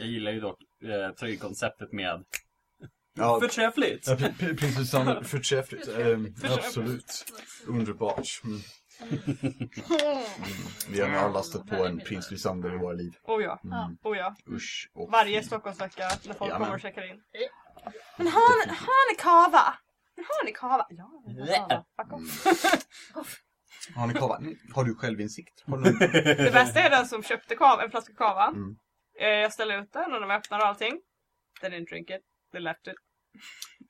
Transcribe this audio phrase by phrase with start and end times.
[0.00, 2.24] Jag gillar ju dock eh, tröjkonceptet med
[3.14, 4.06] Ja, förträffligt.
[4.06, 5.88] ja, Pri- Pri- Prins Lysander, förträffligt.
[5.88, 7.24] Ehm, absolut.
[7.66, 8.40] Underbart.
[8.44, 8.60] Mm.
[9.00, 9.58] Mm.
[10.88, 13.12] Vi har nog alla stött på en Prins Lysander i våra liv.
[13.22, 13.60] Oh ja.
[13.64, 13.96] Mm.
[14.02, 14.34] Oh ja.
[14.48, 15.42] Usch och Varje.
[15.42, 16.58] Stockholmsvecka när folk Jajamän.
[16.60, 17.20] kommer och checkar in.
[18.16, 19.74] Men har, har ni kava?
[20.16, 20.86] Men har ni kava?
[20.90, 21.84] Ja, vi har kava.
[22.02, 22.12] Fuck
[23.16, 23.40] off.
[23.94, 24.36] Har ni kava?
[24.36, 24.56] Mm.
[24.74, 25.62] Har du självinsikt?
[25.66, 25.92] Har du.
[26.44, 28.46] Det bästa är den som köpte kava, en flaska kava.
[28.46, 28.76] Mm.
[29.20, 31.00] Eh, Jag ställer ut den och de öppnar och allting.
[31.60, 32.20] They didn't drink it.
[32.52, 32.94] They left it.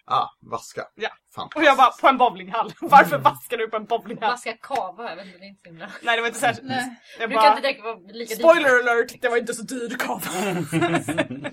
[0.05, 0.83] Ah, vaska.
[0.95, 1.11] Ja.
[1.55, 2.73] Och jag bara, på en bowlinghall.
[2.81, 4.31] Varför vaskar du på en bowlinghall?
[4.31, 5.91] Vaska kava, jag vet inte, det är inte så himla...
[6.03, 6.69] Nej, det var inte särskilt.
[6.69, 6.97] Nej.
[7.19, 8.39] Jag Brukar bara, inte direkt vara lika dyrt.
[8.39, 10.21] spoiler alert, det var inte så dyr kava.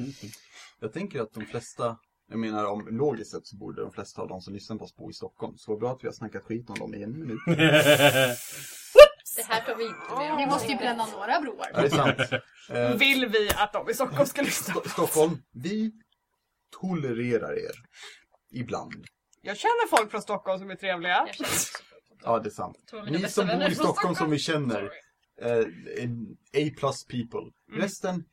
[0.80, 1.98] Jag tänker att de flesta,
[2.30, 4.96] jag menar om logiskt sett så borde de flesta av de som lyssnar på oss
[4.96, 5.58] bo i Stockholm.
[5.58, 7.40] Så bra att vi har snackat skit om dem i en minut.
[9.38, 10.38] Det här tar vi inte med.
[10.38, 11.68] Vi måste ju bränna några broar.
[11.74, 12.44] Ja, det är sant.
[12.70, 14.74] Eh, Vill vi att de i Stockholm ska lyssna?
[14.74, 15.92] Sto- Stockholm, vi
[16.82, 17.72] tolererar er.
[18.52, 19.06] Ibland.
[19.42, 21.12] Jag känner folk från Stockholm som är trevliga.
[21.28, 21.88] Jag känner också för-
[22.24, 22.78] Ja, det är sant.
[22.90, 24.92] Två av mina Ni bästa som bor vänner i från Stockholm som vi känner,
[25.42, 25.60] eh,
[26.68, 27.52] A plus people.
[27.74, 28.24] Resten,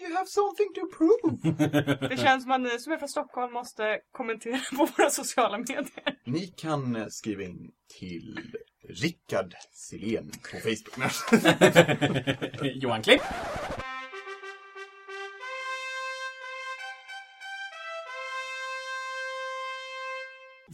[0.00, 2.08] you have something to prove.
[2.08, 5.86] Det känns som att ni som är från Stockholm måste kommentera på våra sociala medier.
[6.26, 8.40] Ni kan eh, skriva in till
[8.88, 11.12] Rickard Silén på Facebook.
[12.82, 13.22] Johan Klipp.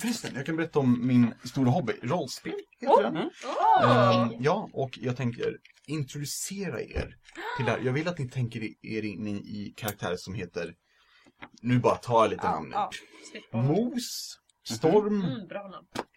[0.00, 1.92] Förresten, jag kan berätta om min stora hobby.
[2.02, 3.16] Rollspel heter Oh, den.
[3.16, 7.16] Ehm, ja, och jag tänker introducera er
[7.56, 7.78] till det här.
[7.78, 10.74] Jag vill att ni tänker er in i, karaktärer som heter,
[11.62, 12.74] nu bara tar jag lite namn.
[13.30, 13.56] Slippa.
[13.62, 15.48] Mos, Storm, Mm.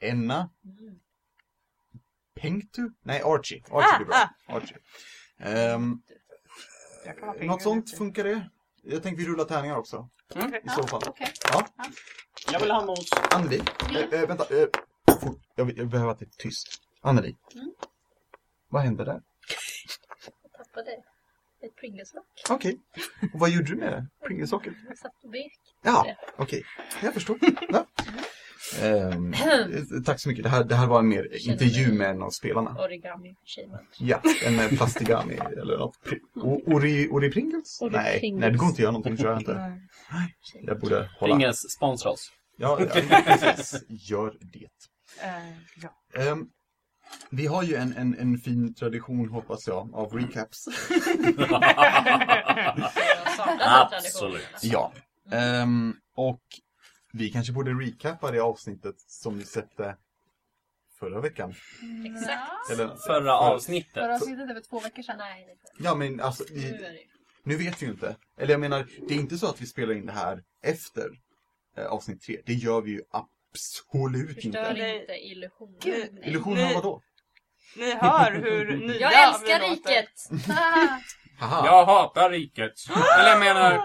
[0.02, 1.00] Enna, Mm.
[2.42, 2.90] Pengtu?
[3.04, 3.64] Nej, Archie.
[3.72, 4.16] Archie blir bra.
[4.48, 4.78] Ah, Archie.
[7.22, 8.50] Ha något sånt funkar det?
[8.84, 10.10] Jag tänkte vi rullar tärningar också.
[10.36, 10.62] Okej.
[10.66, 11.02] I så fall.
[11.08, 11.32] Okej.
[11.52, 11.68] Ja,
[12.52, 13.10] Jag vill ha mos.
[13.32, 13.62] Anneli.
[14.12, 14.56] Äh, vänta.
[14.62, 14.68] Äh,
[15.22, 15.40] fort.
[15.56, 16.68] Jag, vill- jag behöver att det är tyst.
[17.02, 17.38] Anneli.
[17.56, 17.72] Mm.
[18.70, 19.22] Vad hände där?
[20.44, 20.92] Jag tappade
[21.62, 22.26] ett Pringles-lock.
[22.50, 22.80] Okej.
[23.34, 24.08] Och vad gjorde du med det?
[24.28, 24.74] Pringlesocket?
[24.88, 25.60] Jag satt och vek.
[25.82, 26.64] Ja, okej.
[27.04, 27.38] Jag förstår.
[27.70, 27.86] Ja.
[28.82, 30.44] Eh, tack så mycket.
[30.44, 32.76] Det här, det här var en mer intervju med en av spelarna.
[32.80, 33.90] Origami achievement.
[33.98, 35.98] Ja, en eh, plastigami eller något.
[36.66, 37.82] Ori, ori Pringles?
[37.82, 38.42] Ori nej, Pringles.
[38.42, 39.54] nej, det går inte att göra någonting, tror jag inte.
[40.12, 40.36] Nej.
[40.62, 41.36] Jag borde hålla.
[41.36, 42.32] Pringles sponsra oss.
[42.58, 43.84] Ja, ja, precis.
[43.88, 44.68] Gör det.
[45.24, 45.30] Eh,
[45.82, 46.22] ja.
[46.22, 46.48] Ehm,
[47.30, 50.66] vi har ju en, en, en fin tradition, hoppas jag, av recaps.
[53.60, 54.48] Absolut.
[54.62, 54.94] Ja.
[55.32, 56.42] Ehm, och
[57.14, 59.96] vi kanske borde recappa det avsnittet som vi släppte
[61.00, 61.54] förra veckan.
[62.06, 62.72] Exakt.
[62.72, 63.94] Eller, Förra avsnittet.
[63.94, 65.18] Förra avsnittet är väl två veckor sedan?
[65.18, 65.72] Nej, inte.
[65.80, 67.00] Ja, men alltså, Nu det ju.
[67.44, 68.16] nu vet vi ju inte.
[68.38, 71.10] Eller jag menar, det är inte så att vi spelar in det här efter
[71.78, 72.42] eh, avsnitt tre.
[72.46, 74.74] Det gör vi ju absolut Förstör inte.
[74.74, 75.02] Nej.
[75.02, 76.24] inte illusionen.
[76.24, 77.02] Illusionen av vadå?
[77.76, 80.10] Ni hör hur nya Jag älskar riket!
[81.40, 81.66] Haha.
[81.66, 82.74] Jag hatar riket.
[83.20, 83.82] Eller jag menar,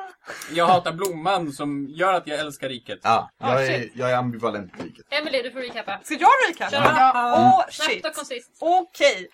[0.52, 2.98] jag hatar blomman som gör att jag älskar riket.
[3.02, 5.06] Ja, jag, Ah, är, jag är ambivalent på riket.
[5.10, 6.00] Emelie, du får recappa.
[6.02, 6.70] Ska jag recappa?
[6.70, 6.82] Kör.
[6.96, 7.34] Ja.
[7.36, 8.06] Åh, Snabbt shit.
[8.06, 8.50] och koncist.
[8.60, 9.28] Okej.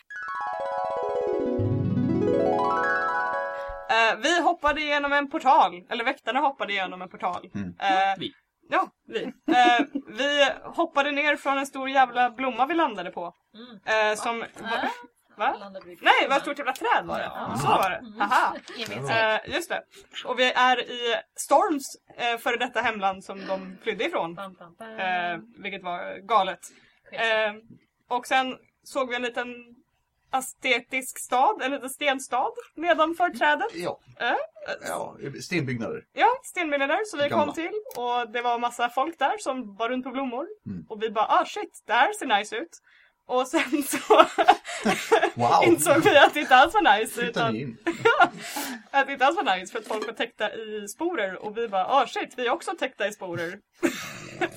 [3.91, 7.51] Eh, vi hoppade igenom en portal, eller väktarna hoppade igenom en portal.
[7.55, 7.69] Mm.
[7.69, 8.33] Eh, Vi.
[8.73, 9.23] Ja, vi.
[9.25, 13.33] Eh, vi hoppade ner från en stor jävla blomma vi landade på.
[13.87, 14.17] Mm.
[14.17, 14.39] Som...
[14.41, 14.47] Va?
[15.41, 15.53] Äh?
[15.61, 15.73] va?
[16.01, 17.25] Nej, ett stort jävla träd var det.
[17.25, 17.57] Ja.
[17.57, 17.97] Så var det.
[17.97, 18.21] Mm.
[18.21, 18.57] Haha.
[18.79, 19.11] Evigt.
[19.11, 19.83] Eh, just det.
[20.25, 21.87] Och vi är i Storms
[22.17, 24.39] eh, före detta hemland som de flydde ifrån.
[24.39, 26.61] Eh, vilket var galet.
[28.09, 29.55] Och sen såg vi en liten
[30.33, 33.75] estetisk stad, en liten stenstad nedanför trädet.
[33.75, 34.35] Ja, Eh,
[34.89, 36.05] ja stenbyggnader.
[36.13, 37.45] ja, stenbyggnader som vi Gamla.
[37.45, 37.73] kom till.
[37.97, 40.47] Och det var massa folk där som var runt på blommor.
[40.67, 40.87] Mm.
[40.89, 42.79] Och vi bara, ah shit, det här ser nice ut.
[43.31, 44.27] Och sen så
[45.35, 45.65] Wow!
[45.65, 47.23] insåg vi att det inte alls var nice.
[47.23, 47.47] Utan
[48.91, 51.45] att det inte alls var nice för att folk var täckta i sporer.
[51.45, 53.59] Och vi bara, ah shit, vi är också täckta i sporer.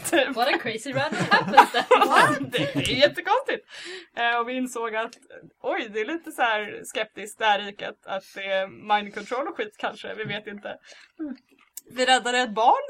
[0.10, 0.36] typ.
[0.36, 2.50] What a crazy run happens then.
[2.52, 3.68] det, det är jättekonstigt.
[4.18, 5.16] Eh, och vi insåg att
[5.62, 8.06] oj, det är lite så här skeptiskt det här riket.
[8.06, 10.78] Att det är mind control och skit kanske, vi vet inte.
[11.92, 12.84] Vi räddade ett barn.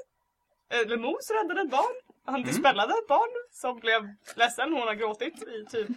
[0.69, 1.95] Eller Mos räddade ett barn.
[2.25, 4.01] Han dispellade ett barn som blev
[4.35, 4.73] ledsen.
[4.73, 5.87] Hon har gråtit i typ...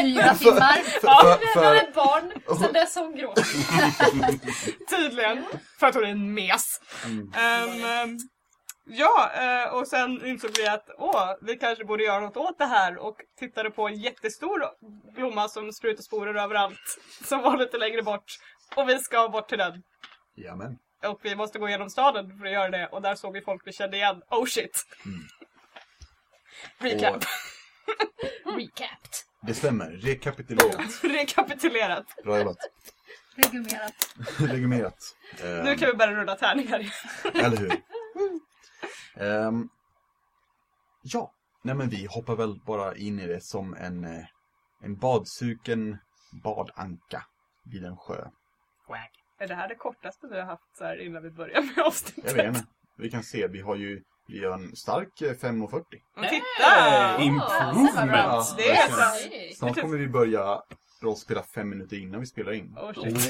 [0.00, 0.78] Fyra timmar.
[1.02, 3.46] Ja, för, ett barn, sen dess har hon gråtit.
[4.90, 5.44] Tydligen.
[5.80, 6.80] För att hon är en mes.
[7.04, 7.32] Mm.
[7.34, 8.18] Ehm,
[8.84, 12.66] ja, eh, och sen insåg vi att åh, vi kanske borde göra något åt det
[12.66, 14.62] här och tittade på en jättestor
[15.14, 16.98] blomma som sprutar sporer överallt.
[17.24, 18.38] Som var lite längre bort.
[18.76, 19.82] Och vi ska bort till den.
[20.34, 20.78] Jamen.
[21.04, 23.62] Och vi måste gå igenom staden för att göra det och där såg vi folk
[23.66, 24.22] vi kände igen.
[24.30, 24.86] Oh shit!
[25.04, 25.22] Mm.
[26.78, 27.24] Recap.
[28.56, 29.12] Recapped.
[29.42, 29.90] Det stämmer.
[29.90, 30.90] Rekapitulerat.
[31.04, 32.06] Rekapitulerat.
[32.24, 32.56] Bra jobbat.
[33.34, 34.14] Regummerat.
[34.38, 35.16] Regumerat.
[35.42, 36.92] Nu kan vi börja rulla tärningar igen.
[37.34, 37.82] Eller hur?
[39.14, 39.68] Ehm,
[41.02, 41.32] ja,
[41.62, 44.24] nej men vi hoppar väl bara in i det som en, eh,
[44.82, 45.98] en badsuken
[46.42, 47.24] badanka
[47.64, 48.26] vid en sjö.
[49.40, 52.24] Är det här det kortaste vi har haft så här innan vi börjar med avsnittet?
[52.26, 52.66] Jag vet inte.
[52.96, 55.84] Vi kan se, vi har ju vi har en stark eh, 5.40.
[56.16, 56.64] Men titta!
[56.70, 57.90] Hey, improvement.
[57.90, 58.54] improvement!
[58.56, 59.28] Det är så.
[59.34, 59.54] Hey.
[59.54, 60.62] Snart kommer vi börja
[61.02, 62.76] rollspela fem minuter innan vi spelar in.
[62.78, 63.20] Oh, shit.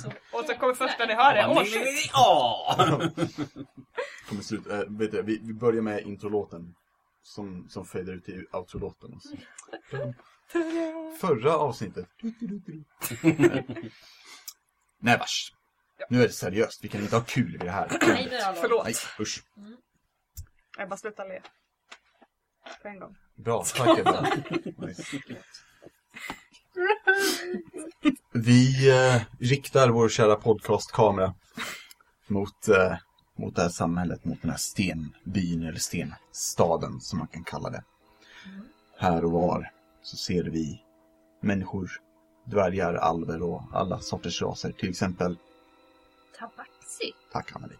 [0.00, 1.46] Så- Och så kommer första ni hör det.
[1.46, 2.10] Oh shit!
[2.12, 2.76] Ja!
[4.28, 6.74] Kommer slut, äh, vet du, vi, vi börjar med introlåten.
[7.22, 9.12] Som, som fejdar ut till outrolåten.
[9.14, 9.36] och så.
[11.20, 12.06] Förra avsnittet.
[14.98, 15.52] Nej vars.
[16.08, 17.98] Nu är det seriöst, vi kan inte ha kul vid det här.
[18.00, 18.62] Nej, det är allvar.
[18.62, 18.84] Förlåt.
[18.84, 19.42] Nej, usch.
[20.78, 21.40] Jag bara sluta le.
[22.82, 23.16] På en gång.
[23.36, 24.36] Bra, tack Ebba.
[24.78, 25.02] Nice.
[28.32, 31.34] Vi eh, riktar vår kära podcastkamera
[32.26, 32.96] mot, eh,
[33.38, 37.84] mot det här samhället, mot den här stenbyn eller stenstaden som man kan kalla det.
[38.98, 39.70] Här och var
[40.02, 40.82] så ser vi
[41.42, 41.90] människor,
[42.50, 44.72] dvärgar, alver och alla sorters raser.
[44.72, 45.38] Till exempel,
[46.38, 47.12] Tabaxi.
[47.32, 47.74] tack Anneli,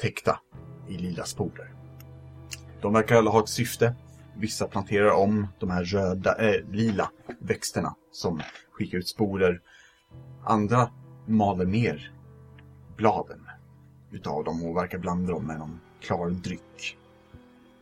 [0.00, 0.40] täckta
[0.88, 1.74] i lila sporer.
[2.80, 3.94] De verkar alla ha ett syfte.
[4.36, 9.60] Vissa planterar om de här röda, eh, lila växterna som skickar ut sporer.
[10.44, 10.90] Andra
[11.26, 12.12] maler ner
[12.96, 13.48] bladen
[14.10, 16.98] utav dem och verkar blanda dem med någon klar dryck.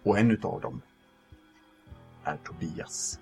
[0.03, 0.83] Och en utav dem
[2.25, 3.19] är Tobias.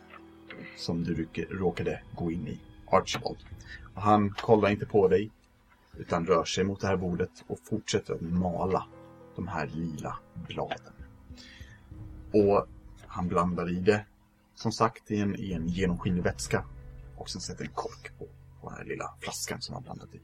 [0.76, 3.38] Som du råkade gå in i, Archibald.
[3.94, 5.30] Och han kollar inte på dig
[5.98, 8.86] utan rör sig mot det här bordet och fortsätter att mala
[9.36, 10.18] de här lila
[10.48, 10.92] bladen.
[12.32, 12.66] Och
[13.06, 14.06] han blandar i det,
[14.54, 16.64] som sagt, i en, i en genomskinlig vätska.
[17.16, 18.26] Och sen sätter en kork på,
[18.60, 20.20] på den här lilla flaskan som han blandat i.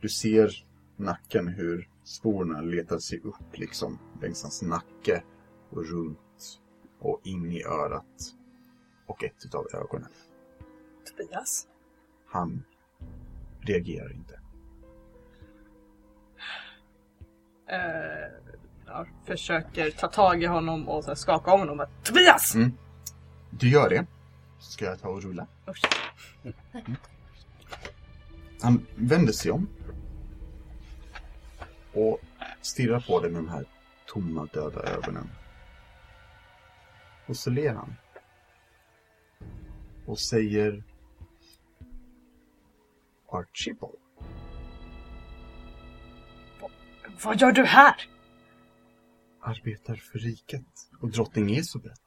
[0.00, 5.22] Du ser nacken hur sporerna letar sig upp liksom längs hans nacke
[5.70, 6.60] och runt
[6.98, 8.34] och in i örat
[9.08, 10.10] och ett utav ögonen.
[11.10, 11.66] Tobias?
[12.26, 12.64] Han
[13.60, 14.40] reagerar inte.
[17.66, 21.80] Eh, jag försöker ta tag i honom och så här skaka om honom.
[21.80, 22.54] Att, Tobias!
[22.54, 22.72] Mm.
[23.50, 24.06] Du gör det.
[24.58, 25.46] Så ska jag ta och rulla.
[25.68, 25.82] Usch.
[28.62, 29.68] Han vänder sig om.
[31.92, 32.20] Och
[32.60, 33.64] stirrar på dig med de här
[34.06, 35.30] tomma döda ögonen.
[37.26, 37.94] Och så ler han.
[40.08, 40.82] Och säger
[43.28, 43.98] Archibald.
[47.24, 48.08] Vad gör du här?
[49.40, 50.66] Arbetar för riket
[51.00, 52.00] och drottning Esobet.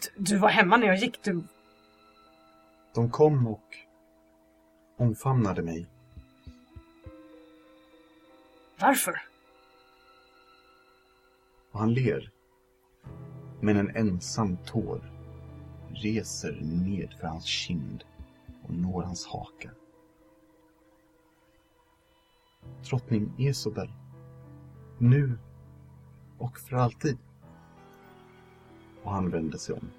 [0.00, 1.22] Du, du var hemma när jag gick.
[1.22, 1.42] Du...
[2.94, 3.76] De kom och
[4.96, 5.86] omfamnade mig.
[8.78, 9.22] Varför?
[11.72, 12.37] Och han ler.
[13.60, 15.12] Men en ensam tår
[15.90, 18.04] reser ned för hans kind
[18.64, 19.70] och når hans haka.
[22.90, 23.92] Drottning Esobel.
[24.98, 25.38] Nu
[26.38, 27.18] och för alltid.
[29.02, 29.90] Och han vänder sig om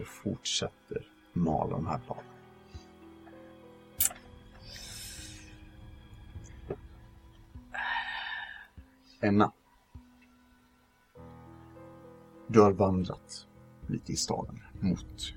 [0.00, 2.24] och fortsätter mala de här bladen.
[9.38, 9.65] natt
[12.56, 13.46] du har vandrat
[13.86, 15.34] lite i staden mot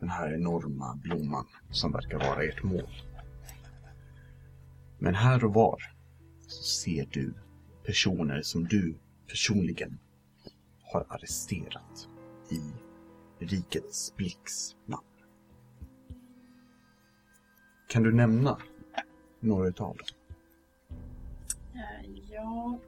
[0.00, 2.90] den här enorma blomman som verkar vara ert mål.
[4.98, 5.82] Men här och var
[6.46, 7.34] så ser du
[7.86, 8.94] personer som du
[9.26, 9.98] personligen
[10.92, 12.08] har arresterat
[12.50, 12.60] i
[13.38, 15.04] rikets blicks namn.
[17.88, 18.58] Kan du nämna
[19.40, 20.06] några utav dem?
[21.74, 22.78] Eh, ja.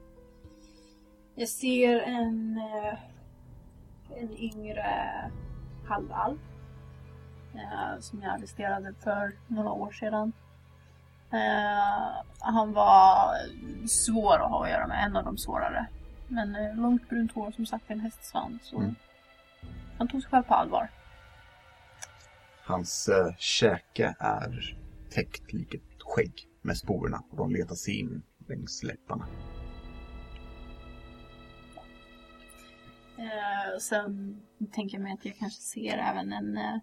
[1.35, 2.99] Jag ser en, eh,
[4.21, 4.85] en yngre
[5.87, 6.37] halvalv.
[7.53, 10.33] eh, Som jag arresterade för några år sedan.
[11.31, 13.33] Eh, Han var
[13.87, 15.87] svår att ha att göra med, en av de svårare.
[16.27, 18.73] Men långt brunt hår som sagt en hästsvans.
[18.73, 18.95] Mm.
[19.97, 20.89] Han tog sig själv på allvar.
[22.65, 24.77] Hans eh, käke är
[25.11, 29.25] täckt lik ett skägg med sporerna och de letar sig in längs läpparna.
[33.17, 34.41] Eh, sen
[34.71, 36.77] tänker jag mig att jag kanske ser även en, eh,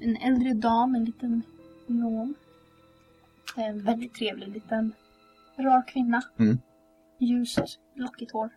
[0.00, 1.42] en äldre dam, en liten
[1.86, 2.34] gnom.
[3.56, 4.92] En väldigt trevlig liten
[5.56, 6.22] rar kvinna.
[6.38, 6.58] Mm.
[7.18, 8.50] Ljust, lockigt hår.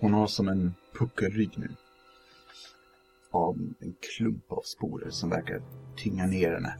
[0.00, 1.68] Hon har som en puckelrygg nu.
[3.30, 5.62] Av en klump av sporer som verkar
[5.96, 6.74] tynga ner henne.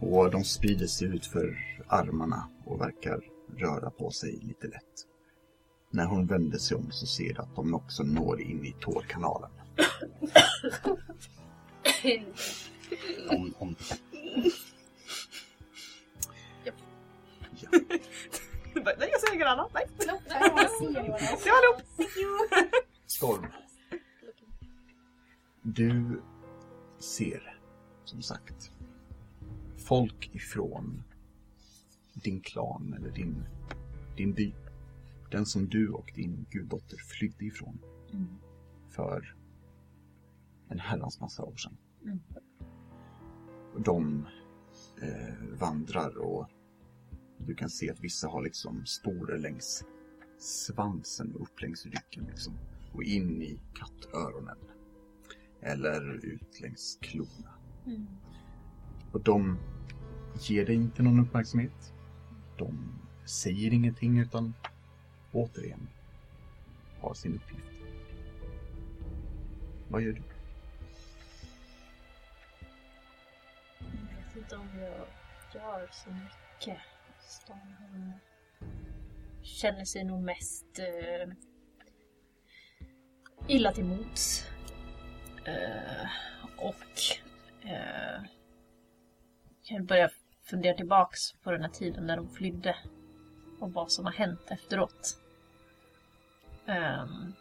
[0.00, 1.58] Och de sprider sig ut för
[1.88, 3.20] armarna och verkar
[3.56, 5.13] röra på sig lite lätt.
[5.94, 9.50] När hon vänder sig om så ser du att de också når in i tårkanalen.
[13.30, 13.74] Om, om.
[18.74, 19.70] Nej, jag säger inget annat.
[19.74, 19.86] Nej.
[20.06, 21.82] Jag ser vad Se allihop!
[23.06, 23.46] Storm.
[25.62, 26.22] Du
[26.98, 27.58] ser,
[28.04, 28.70] som sagt,
[29.76, 31.02] folk ifrån
[32.12, 33.44] din klan eller din,
[34.16, 34.54] din by.
[35.34, 37.78] Den som du och din guddotter flydde ifrån.
[38.88, 39.36] För
[40.68, 41.76] en herrans massa år sedan.
[43.74, 44.26] Och De
[45.02, 46.48] eh, vandrar och
[47.38, 49.84] du kan se att vissa har liksom sporer längs
[50.38, 52.58] svansen och upp längs ryggen liksom.
[52.92, 54.58] Och in i kattöronen.
[55.60, 57.54] Eller ut längs klorna.
[59.12, 59.58] Och de
[60.40, 61.94] ger dig inte någon uppmärksamhet.
[62.58, 62.78] De
[63.24, 64.54] säger ingenting utan
[65.34, 65.88] återigen
[67.00, 67.64] har sin uppgift.
[69.88, 70.22] Vad gör du?
[73.78, 75.06] Jag vet inte om jag
[75.54, 76.78] gör så mycket.
[77.20, 78.12] Stan hon
[79.42, 81.34] känner sig nog mest uh,
[83.48, 84.46] illa till mots.
[85.46, 86.06] Eh,
[86.56, 86.74] och
[87.64, 88.26] eh, uh,
[89.62, 90.10] jag börjar
[90.42, 92.76] fundera tillbaks på den här tiden när de flydde
[93.60, 95.23] och vad som har hänt efteråt.
[96.66, 97.32] Ehm,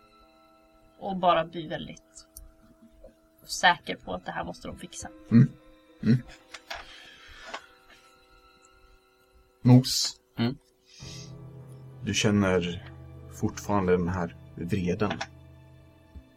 [1.00, 2.27] och bara bli väldigt
[3.44, 5.10] säker på att det här måste de fixa.
[9.62, 10.20] Mos.
[10.38, 10.58] Mm.
[12.03, 12.89] Du känner
[13.34, 15.12] fortfarande den här vreden.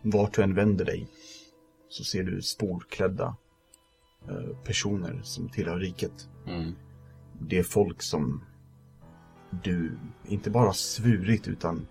[0.02, 1.08] Vart du än vänder dig
[1.88, 3.36] så ser du sporklädda
[4.28, 6.28] eh, personer som tillhör riket.
[6.46, 6.74] Mm.
[7.40, 8.44] Det är folk som
[9.50, 11.86] du inte bara svurit utan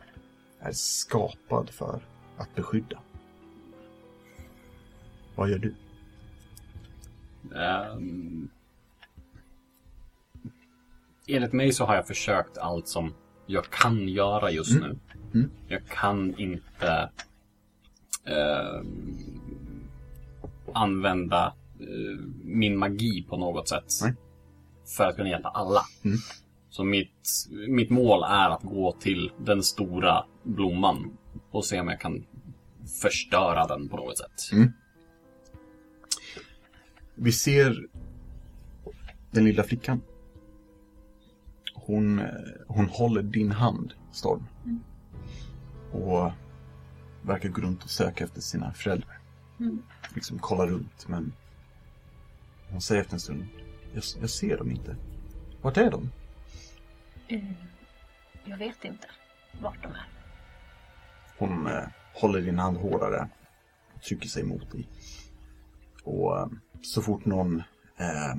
[0.66, 2.02] är skapad för
[2.38, 3.00] att beskydda.
[5.36, 5.76] Vad gör du?
[7.56, 8.50] Ehm,
[11.28, 13.14] enligt mig så har jag försökt allt som
[13.46, 14.98] jag kan göra just nu.
[15.34, 15.52] Mm.
[15.68, 17.10] Jag kan inte
[18.26, 19.18] ehm,
[20.74, 23.94] använda eh, min magi på något sätt.
[24.02, 24.14] Nej.
[24.98, 25.82] För att kunna hjälpa alla.
[26.04, 26.18] Mm.
[26.70, 31.18] Så mitt, mitt mål är att gå till den stora blomman
[31.52, 32.26] och se om jag kan
[33.02, 34.52] förstöra den på något sätt.
[34.54, 34.74] Mm.
[37.16, 37.88] Vi ser
[39.32, 40.02] den lilla flickan.
[41.74, 42.26] Hon, eh,
[42.68, 44.46] hon håller din hand, Storm.
[45.92, 46.32] Och
[47.22, 49.20] verkar gå runt och söka efter sina föräldrar.
[50.16, 51.34] Liksom kolla runt, men
[52.70, 53.48] hon säger efter en stund,
[53.94, 54.96] jag, jag ser dem inte.
[55.62, 56.10] Vart är de?
[57.28, 57.52] Eh,
[58.46, 59.08] jag vet inte
[59.62, 60.15] vart de är.
[61.38, 63.30] Hon eh, håller din hand hårdare
[63.96, 64.88] och trycker sig mot dig.
[66.04, 66.48] Och eh,
[66.82, 67.60] så fort någon,
[67.98, 68.36] eh,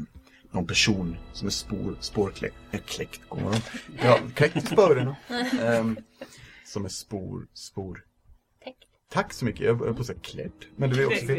[0.50, 3.60] någon person som är spår, spårkläckt, äh, kläckt, kommer de?
[4.02, 5.08] Ja, kläckt i spåren.
[5.60, 5.86] eh,
[6.66, 8.04] som är spor, spor.
[8.64, 8.78] Täckt.
[9.10, 10.52] Tack så mycket, jag höll på att säga klädd.
[10.76, 11.36] Men det är också fel.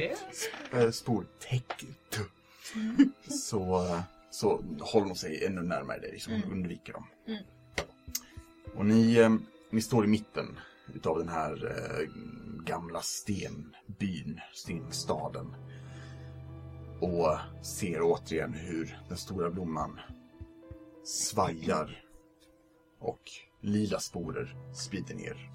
[0.72, 1.86] Det- Eh, spårtäckt.
[3.30, 7.08] Så, eh, så håller hon sig ännu närmare dig, så hon undviker dem.
[8.76, 9.30] Och ni, eh,
[9.70, 10.60] ni står i mitten
[10.94, 12.08] utav den här eh,
[12.66, 15.56] gamla stenbyn, stenstaden.
[17.02, 20.00] Och ser återigen hur den stora blomman
[21.04, 22.04] svajar
[23.00, 23.22] och
[23.62, 25.52] lila sporer sprider ner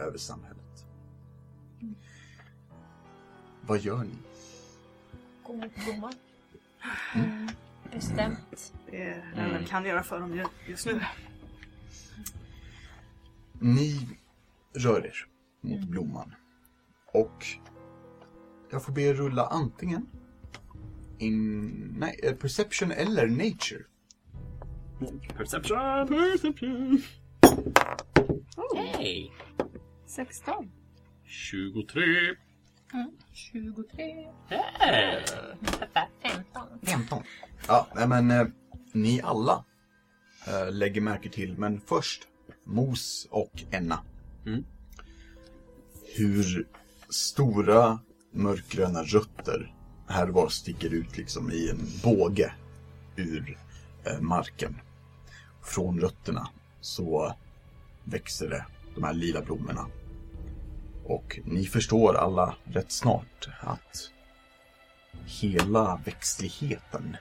[0.00, 0.86] över samhället.
[3.60, 4.14] Vad gör ni?
[5.42, 6.12] Gå mot blomman.
[7.14, 7.48] Mm.
[7.92, 8.72] Bestämt.
[8.90, 11.00] Det är det vi kan göra för dem ju- just nu.
[13.60, 14.08] Ni
[14.74, 15.26] rör er
[15.60, 16.34] mot blomman.
[17.12, 17.46] Och
[18.70, 20.06] jag får be er rulla antingen
[21.18, 23.84] in, nej, eh, perception eller nature.
[25.36, 26.08] Perception!
[26.08, 27.02] Perception!
[28.74, 29.32] Hej!
[30.06, 30.70] 16.
[31.24, 32.36] 23!
[33.32, 34.28] 23.
[34.48, 35.24] Hey.
[36.22, 36.62] 15.
[36.82, 37.22] 15.
[37.68, 38.46] Ja, nej men eh,
[38.92, 39.64] ni alla
[40.46, 42.28] eh, lägger märke till, men först
[42.64, 43.98] Mos och Enna.
[44.46, 44.64] Mm.
[46.16, 46.68] Hur
[47.08, 47.98] stora
[48.32, 49.74] mörkgröna rötter
[50.08, 52.54] här och var sticker ut liksom i en båge
[53.16, 53.58] ur
[54.04, 54.76] eh, marken.
[55.62, 56.48] Från rötterna
[56.80, 57.34] så
[58.04, 59.86] växer det de här lila blommorna.
[61.04, 64.10] Och ni förstår alla rätt snart att
[65.26, 67.16] hela växtligheten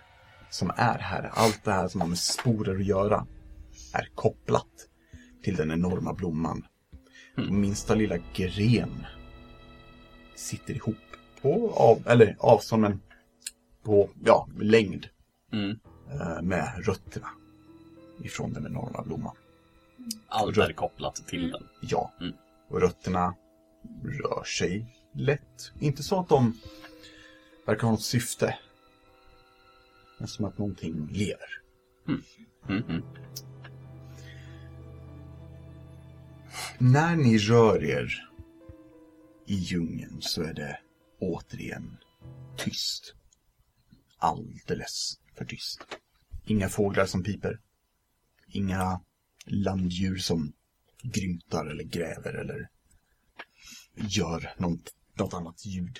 [0.50, 3.28] som är här, allt det här som har med sporer att göra,
[3.94, 4.88] är kopplat
[5.44, 6.66] till den enorma blomman.
[7.38, 9.06] Och minsta lilla gren
[10.36, 10.96] sitter ihop
[11.42, 13.02] på av, eller avstånd, men
[13.84, 15.08] på ja, längd
[15.52, 15.80] Mm.
[16.12, 17.28] eh, med rötterna
[18.24, 19.36] ifrån den enorma blomman.
[20.28, 21.64] Allt är kopplat till den.
[21.82, 22.34] Ja, Mm.
[22.70, 23.36] och rötterna
[24.04, 25.72] rör sig lätt.
[25.80, 26.58] Inte så att de
[27.66, 28.58] verkar ha något syfte.
[30.18, 31.62] Men som att någonting lever.
[32.08, 33.04] Mm, mm.
[36.78, 38.30] När ni rör er
[39.46, 40.80] i djungeln så är det
[41.20, 41.98] återigen
[42.58, 43.16] tyst.
[44.18, 45.80] Alldeles för tyst.
[46.46, 47.60] Inga fåglar som piper.
[48.48, 49.02] Inga
[49.46, 50.54] landdjur som
[51.04, 52.70] grymtar eller gräver eller
[53.96, 56.00] gör något, något annat ljud.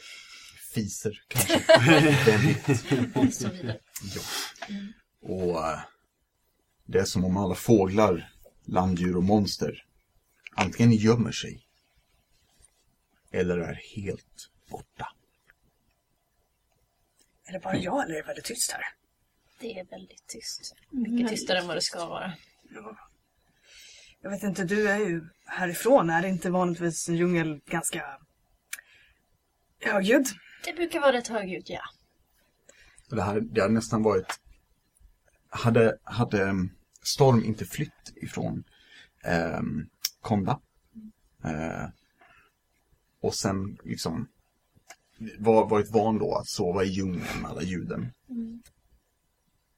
[0.74, 1.60] Fiser kanske.
[3.16, 3.80] Och så vidare.
[4.16, 4.22] Ja.
[5.22, 5.80] Och eh,
[6.86, 8.32] det är som om alla fåglar,
[8.66, 9.86] landdjur och monster
[10.56, 11.68] antingen gömmer sig
[13.32, 15.08] eller är helt borta.
[17.46, 18.84] Är det bara jag eller är det väldigt tyst här?
[19.60, 20.76] Det är väldigt tyst.
[20.90, 22.34] Mycket tystare än vad det ska vara.
[22.70, 22.98] Ja.
[24.22, 26.10] Jag vet inte, du är ju härifrån.
[26.10, 28.18] Är det inte vanligtvis en djungel ganska
[29.80, 30.28] högljudd?
[30.66, 31.82] Det brukar vara rätt högljutt, ja.
[33.10, 34.40] Det, här, det hade nästan varit...
[35.50, 36.72] Hade, hade em,
[37.04, 38.64] Storm inte flytt ifrån
[39.58, 39.90] um,
[40.24, 40.60] Konda
[41.44, 41.86] eh,
[43.22, 44.28] och sen liksom
[45.40, 48.12] var, varit van då att sova i djungeln med alla ljuden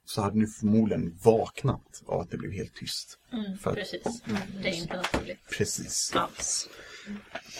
[0.05, 3.19] så hade ni förmodligen vaknat av att det blev helt tyst.
[3.31, 4.23] Mm, För precis.
[4.61, 6.15] Det är inte naturligt Precis.
[6.15, 6.69] alls.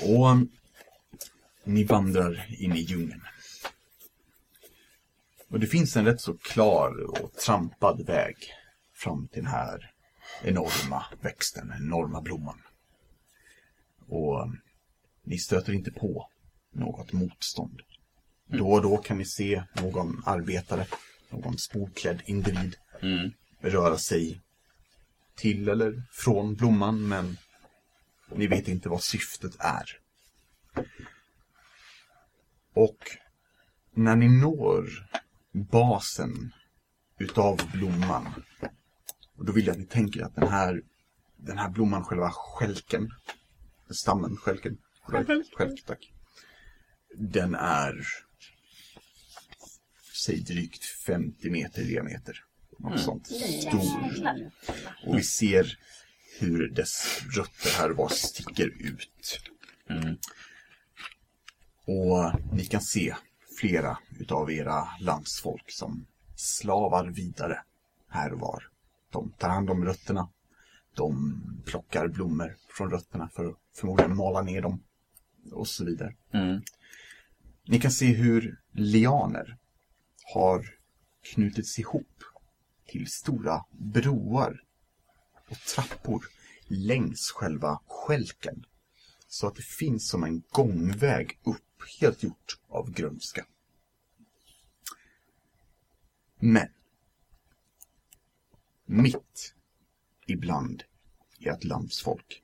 [0.04, 0.52] Och um,
[1.64, 3.22] ni vandrar in i djungeln.
[5.50, 8.36] Och det finns en rätt så klar och trampad väg
[8.94, 9.92] fram till den här
[10.44, 12.62] enorma växten, den enorma blomman.
[14.08, 14.58] Och um,
[15.24, 16.30] ni stöter inte på
[16.74, 17.82] något motstånd.
[18.48, 20.88] Då och då kan ni se någon arbetare,
[21.30, 23.32] någon sporklädd individ Mm.
[23.62, 24.42] röra sig
[25.36, 27.38] till eller från blomman, men
[28.36, 29.86] ni vet inte vad syftet är.
[32.74, 32.98] Och
[33.94, 34.90] när ni når
[35.52, 36.54] basen
[37.20, 38.44] utav blomman,
[39.38, 40.82] och då vill jag att ni tänker att den här,
[41.38, 43.10] den här blomman, själva skälken,
[43.90, 46.14] stammen, skälken, skälk, tack.
[47.18, 48.08] Den är,
[50.26, 52.44] säg drygt 50 meter i diameter.
[52.80, 53.28] Något sånt.
[53.28, 54.52] Stor.
[55.06, 55.80] Och vi ser
[56.40, 59.40] hur dess rötter här var sticker ut.
[59.90, 60.18] Mm.
[61.86, 63.16] Och ni kan se
[63.60, 67.64] flera utav era landsfolk som slavar vidare
[68.10, 68.70] här var.
[69.12, 70.30] De tar hand om rötterna.
[70.96, 74.84] De plockar blommor från rötterna för att förmodligen mala ner dem.
[75.52, 76.16] Och så vidare.
[76.34, 76.62] Mm.
[77.68, 79.58] Ni kan se hur lianer
[80.34, 80.66] har
[81.22, 82.24] knutits ihop
[82.88, 84.62] till stora broar
[85.50, 86.26] och trappor
[86.68, 88.66] längs själva skälken.
[89.28, 93.46] Så att det finns som en gångväg upp, helt gjort av grönska.
[96.40, 96.68] Men
[98.86, 99.55] mitt
[100.26, 100.84] ibland
[101.40, 102.44] i ert landsfolk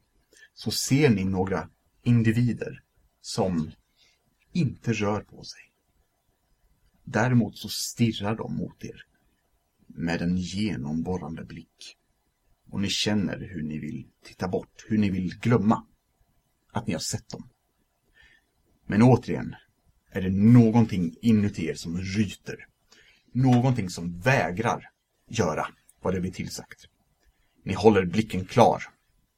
[0.54, 1.70] så ser ni några
[2.04, 2.84] individer
[3.22, 3.72] som
[4.52, 5.62] inte rör på sig.
[7.04, 9.06] Däremot så stirrar de mot er
[9.88, 11.98] med en genomborrande blick.
[12.70, 15.88] Och ni känner hur ni vill titta bort, hur ni vill glömma
[16.72, 17.50] att ni har sett dem.
[18.86, 19.56] Men återigen
[20.10, 22.68] är det någonting inuti er som ryter.
[23.32, 24.90] Någonting som vägrar
[25.28, 25.68] göra
[26.02, 26.88] vad det blir tillsagt.
[27.64, 28.84] Ni håller blicken klar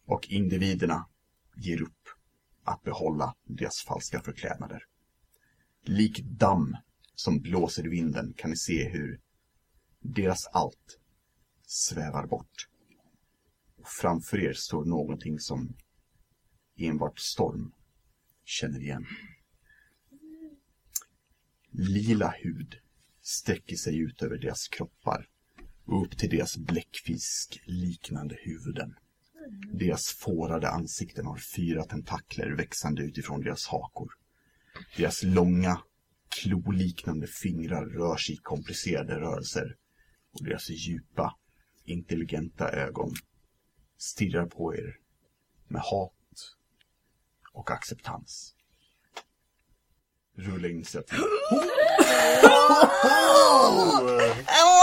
[0.06, 1.08] och individerna
[1.56, 2.10] ger upp
[2.64, 4.86] att behålla deras falska förklädnader.
[5.82, 6.78] Lik damm
[7.16, 9.20] som blåser i vinden kan ni se hur
[10.00, 11.00] deras allt
[11.66, 12.70] svävar bort.
[13.78, 15.76] Och framför er står någonting som
[16.78, 17.72] enbart Storm
[18.46, 19.06] känner igen.
[21.72, 22.76] Lila hud
[23.22, 25.28] sträcker sig ut över deras kroppar
[25.86, 28.96] och upp till deras bläckfisk liknande huvuden.
[29.74, 34.10] Deras fårade ansikten har fyra tentakler växande utifrån deras hakor.
[34.98, 35.82] Deras långa,
[36.30, 39.76] kloliknande fingrar rör sig i komplicerade rörelser.
[40.34, 41.36] Och deras djupa,
[41.84, 43.14] intelligenta ögon
[43.98, 44.98] stirrar på er
[45.68, 46.12] med hat
[47.54, 48.56] och acceptans.
[50.36, 51.20] Rulla initiativ.
[54.54, 54.83] Wanna!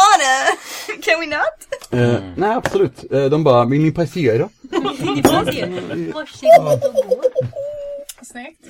[1.03, 1.57] Can we not?
[1.90, 3.12] Eh, nej, absolut.
[3.12, 4.48] Eh, de bara, vill ni passera?
[6.14, 7.22] Varsågod och gå.
[8.22, 8.66] Snyggt.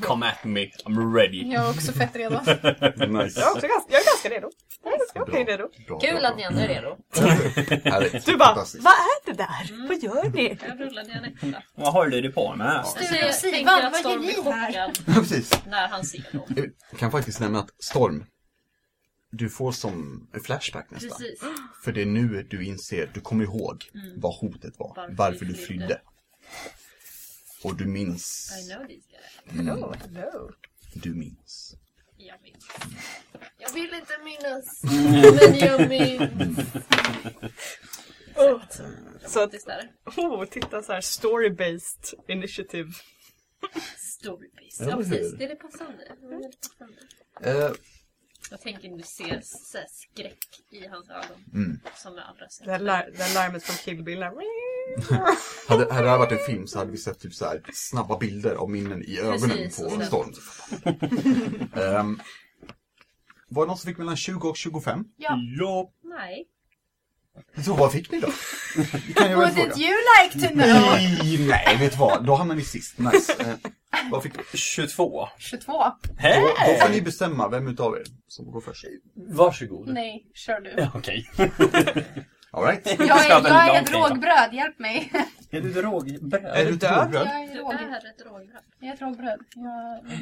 [0.00, 1.52] Come at me, I'm ready.
[1.52, 2.38] Jag är också fett redo.
[2.38, 3.40] Nice.
[3.40, 4.50] Jag är, också ganska, jag är ganska redo.
[4.84, 5.68] Jag är ganska okej redo.
[5.88, 6.96] Bra, Kul bra, att ni ändå är redo.
[8.26, 9.88] Du bara, vad är det där?
[9.88, 10.58] Vad gör ni?
[10.68, 11.62] Jag rullade en extra.
[11.74, 12.84] Vad håller du på med?
[13.20, 14.92] Jag Sivan, tänker att vad Storm gör ni här?
[14.92, 16.42] chockad när han ser dem.
[16.90, 18.24] Jag kan faktiskt nämna att Storm,
[19.34, 21.10] du får som en flashback nästan.
[21.18, 21.40] Precis.
[21.84, 25.54] För det är nu du inser, du kommer ihåg vad hotet var, Varför varför, du
[25.54, 25.66] flydde.
[25.66, 26.00] flydde.
[27.64, 29.54] Och du minns, I know these guys.
[29.60, 30.50] mm, Hello.
[30.94, 31.76] du minns.
[32.16, 32.68] Jag minns.
[33.58, 34.82] Jag vill inte minnas.
[35.50, 36.58] Men jag minns.
[39.26, 39.92] Så att, Det där.
[40.04, 42.92] oh, titta så här story-based initiative.
[43.98, 44.84] Storybase.
[44.90, 45.32] Ja, precis.
[45.38, 45.92] Det är det passande.
[46.20, 47.66] Det är väldigt passande.
[47.66, 47.72] Eh,
[48.52, 50.38] Jag tänker nu ser så här skräck
[50.70, 51.44] i hans ögon.
[51.54, 51.80] mm.
[51.96, 52.64] Som med andra sätt.
[52.66, 54.20] Det här, lar- det här larmet från Kill Bill.
[54.20, 54.32] där.
[55.68, 58.18] hade, hade det här varit en film så hade vi sett typ så här snabba
[58.18, 60.32] bilder av minnen i ögonen Precis, på sen- Storm.
[61.76, 62.20] Ehm,
[63.48, 65.04] var det någon som fick mellan 20 och 25?
[65.16, 65.36] Ja.
[65.58, 65.92] Ja.
[66.02, 66.48] Nej.
[67.64, 68.28] Så vad fick ni då?
[69.06, 69.68] Det kan jag väl fråga.
[69.68, 70.66] Wouldn't you like to know?
[70.66, 72.26] Nej, nej, vet du vad?
[72.26, 72.98] Då hamnar ni sist.
[72.98, 73.32] Nice.
[73.38, 73.70] Eh,
[74.10, 74.58] vad fick du?
[74.58, 75.28] 22.
[75.38, 75.72] 22?
[75.72, 75.88] Då,
[76.66, 78.84] då får ni bestämma vem utav er som går först.
[79.14, 79.88] Varsågod.
[79.88, 80.74] Nej, kör du.
[80.76, 81.30] Ja, Okej.
[82.54, 82.86] All right.
[82.86, 85.12] Jag är, jag är ett rågbröd, hjälp mig.
[85.50, 86.44] Är du drogbröd?
[86.44, 87.10] Är du död?
[87.10, 87.26] drogbröd?
[87.26, 87.72] Jag är råg.
[87.74, 88.62] är ett rågbröd.
[88.80, 89.38] Jag är ett rågbröd.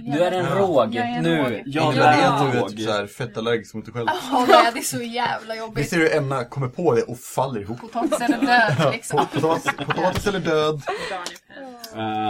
[0.05, 0.95] Jag Du är en råg.
[0.95, 1.37] Jag är en nu.
[1.43, 1.63] råg.
[1.67, 2.71] Jag Jag är en att du är råg.
[2.71, 4.09] typ fett allergisk mot dig själv.
[4.33, 5.89] Åh nej, det är så jävla jobbigt.
[5.91, 7.81] ser hur Emma kommer på det och faller ihop.
[7.81, 9.27] Potatis eller död liksom.
[9.33, 10.83] Potatis, potatis eller död,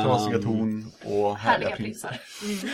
[0.04, 2.20] trasiga torn och härliga Härliga prinsar.
[2.40, 2.70] prinsar.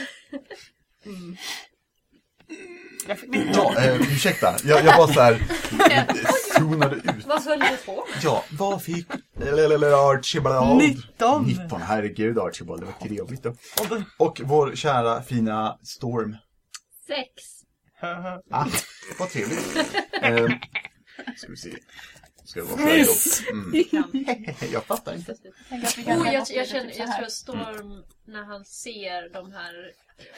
[3.09, 4.57] Jag fick Ja, eh, ursäkta.
[4.65, 5.43] Jag, jag bara så här
[6.59, 7.27] zonade ut.
[7.27, 8.23] Vad höll du på med?
[8.23, 9.07] Ja, vad fick
[9.95, 10.79] Archibald?
[10.79, 11.45] 19.
[11.45, 13.55] 19, herregud Archibald, det var trevligt då.
[14.19, 16.37] Och vår kära fina Storm.
[17.07, 17.57] Sex.
[18.51, 18.67] Ah,
[19.19, 19.77] vad trevligt.
[20.23, 20.47] Eh,
[21.37, 21.71] ska vi se.
[22.45, 23.13] Ska det vara då?
[23.53, 23.85] Mm.
[24.73, 25.33] Jag fattar inte.
[25.33, 29.73] Oh, jag, jag, känner, typ jag tror att Storm, när han ser de här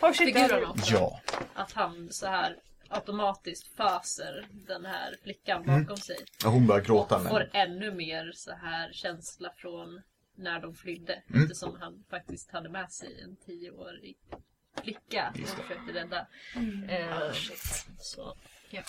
[0.00, 1.20] Shit, figurerna också, Ja,
[1.54, 2.56] att han så här
[2.88, 6.16] automatiskt föser den här flickan bakom sig.
[6.44, 7.30] och hon börjar gråta och men...
[7.30, 10.02] får ännu mer så här känsla från
[10.36, 11.22] när de flydde.
[11.30, 11.42] Mm.
[11.42, 14.16] Eftersom han faktiskt hade med sig en tioårig
[14.82, 15.42] flicka det.
[15.42, 16.26] försökte rädda.
[16.88, 17.32] Eh,
[17.98, 18.34] så,
[18.70, 18.82] ja.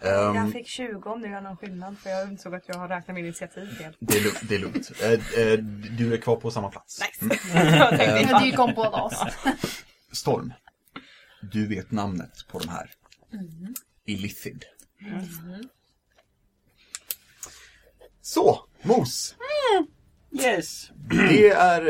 [0.00, 2.88] Ehm, Jag fick 20 om det gör någon skillnad för jag insåg att jag har
[2.88, 3.96] räknat min initiativ fel.
[3.98, 4.90] det, är lugnt, det är lugnt.
[5.02, 5.58] Eh, eh,
[5.98, 7.00] du är kvar på samma plats.
[7.22, 7.38] Nice.
[7.76, 9.22] jag tänkte Eh, Men dyk om båda oss.
[10.12, 10.52] Storm,
[11.52, 12.90] du vet namnet på de här.
[14.06, 14.64] Illithid.
[18.22, 19.34] Så, Mos.
[20.40, 20.90] Yes.
[21.28, 21.86] Det är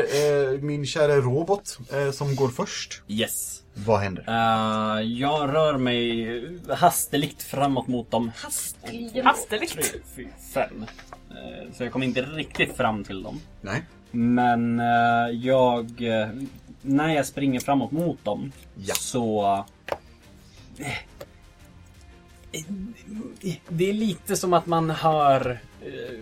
[0.53, 3.01] eh, min kära robot eh, som går först.
[3.07, 3.63] Yes.
[3.73, 4.23] Vad händer?
[4.27, 8.31] Eh, jag rör mig hasteligt framåt mot dem.
[9.23, 9.73] Hasteligt.
[9.73, 10.85] Tre, fyra, fem.
[11.29, 13.39] Eh, så jag kommer inte riktigt fram till dem.
[13.61, 13.83] Nej?
[14.11, 16.01] Men eh, jag...
[16.85, 18.95] när jag springer framåt mot dem Ja.
[18.95, 19.65] så...
[20.77, 20.97] eh,
[23.69, 25.59] Det är lite som att man hör...
[25.81, 26.19] eh,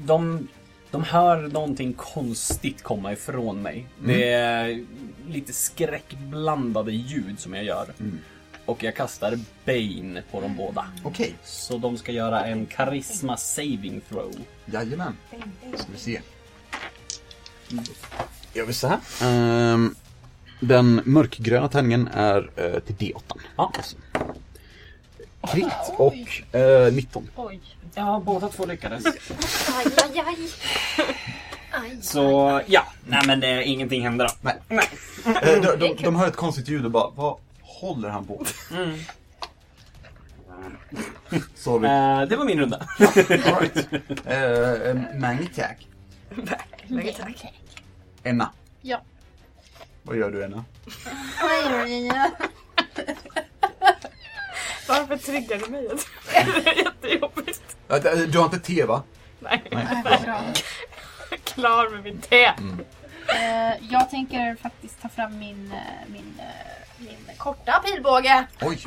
[0.00, 0.48] De,
[0.90, 3.86] de hör någonting konstigt komma ifrån mig.
[4.04, 4.84] Det är
[5.28, 7.94] lite skräckblandade ljud som jag gör.
[8.00, 8.18] Mm.
[8.64, 10.86] Och jag kastar Bane på dem båda.
[11.04, 14.34] Okej, Så de ska göra en karisma saving throw.
[14.66, 15.16] jajamän.
[15.76, 16.20] Ska vi se.
[18.52, 18.98] Gör vi så här.
[19.22, 19.94] Ehm,
[20.60, 23.22] den mörkgröna tärningen är eh, till D8.
[23.56, 23.72] Ja.
[25.52, 27.30] Krit och eh, 19.
[27.36, 27.60] Oj.
[27.94, 29.04] Ja, båda två lyckades.
[29.06, 30.36] Aj, aj, aj.
[31.82, 34.50] aj Så ja, nej men det, ingenting händer då.
[34.68, 34.88] Nej.
[35.24, 38.98] Eh, de, de, de hör ett konstigt ljud och bara, vad håller han på Mm.
[41.54, 42.76] Så vi, Eh, det var min runda.
[42.98, 43.06] all
[43.60, 43.88] right.
[44.26, 44.96] Eh, eh.
[46.88, 47.57] Lägg tack.
[48.28, 48.50] Enna.
[48.82, 49.00] Ja.
[50.02, 50.64] Vad gör du Enna?
[54.88, 55.88] Varför triggar du mig?
[56.32, 57.76] Det är jättejobbigt.
[58.32, 59.02] Du har inte te va?
[59.40, 59.86] Nej, Nej.
[60.04, 60.40] Vad bra.
[61.44, 62.44] klar med min te.
[62.44, 65.78] Eh, jag tänker faktiskt ta fram min, eh,
[66.12, 66.44] min, eh,
[66.98, 68.46] min korta pilbåge.
[68.60, 68.84] Oj!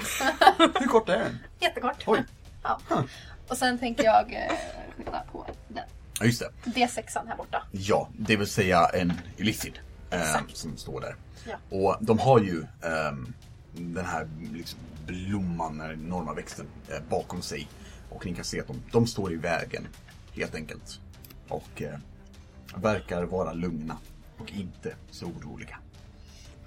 [0.79, 1.39] Hur kort är den?
[1.59, 2.03] Jättekort.
[2.05, 2.23] Oj.
[2.63, 2.79] Ja.
[3.47, 4.51] Och sen tänker jag eh,
[4.97, 5.83] skjuta på den.
[6.21, 6.51] Ja, just det.
[6.71, 7.63] D6an här borta.
[7.71, 9.79] Ja, det vill säga en Illithid
[10.11, 11.15] eh, som står där.
[11.47, 11.57] Ja.
[11.77, 13.33] Och de har ju ehm,
[13.73, 17.67] den här liksom, blomman, den enorma växten, eh, bakom sig.
[18.09, 19.87] Och ni kan se att de, de står i vägen,
[20.33, 20.99] helt enkelt.
[21.47, 21.97] Och eh,
[22.75, 23.97] verkar vara lugna
[24.37, 25.77] och inte så oroliga.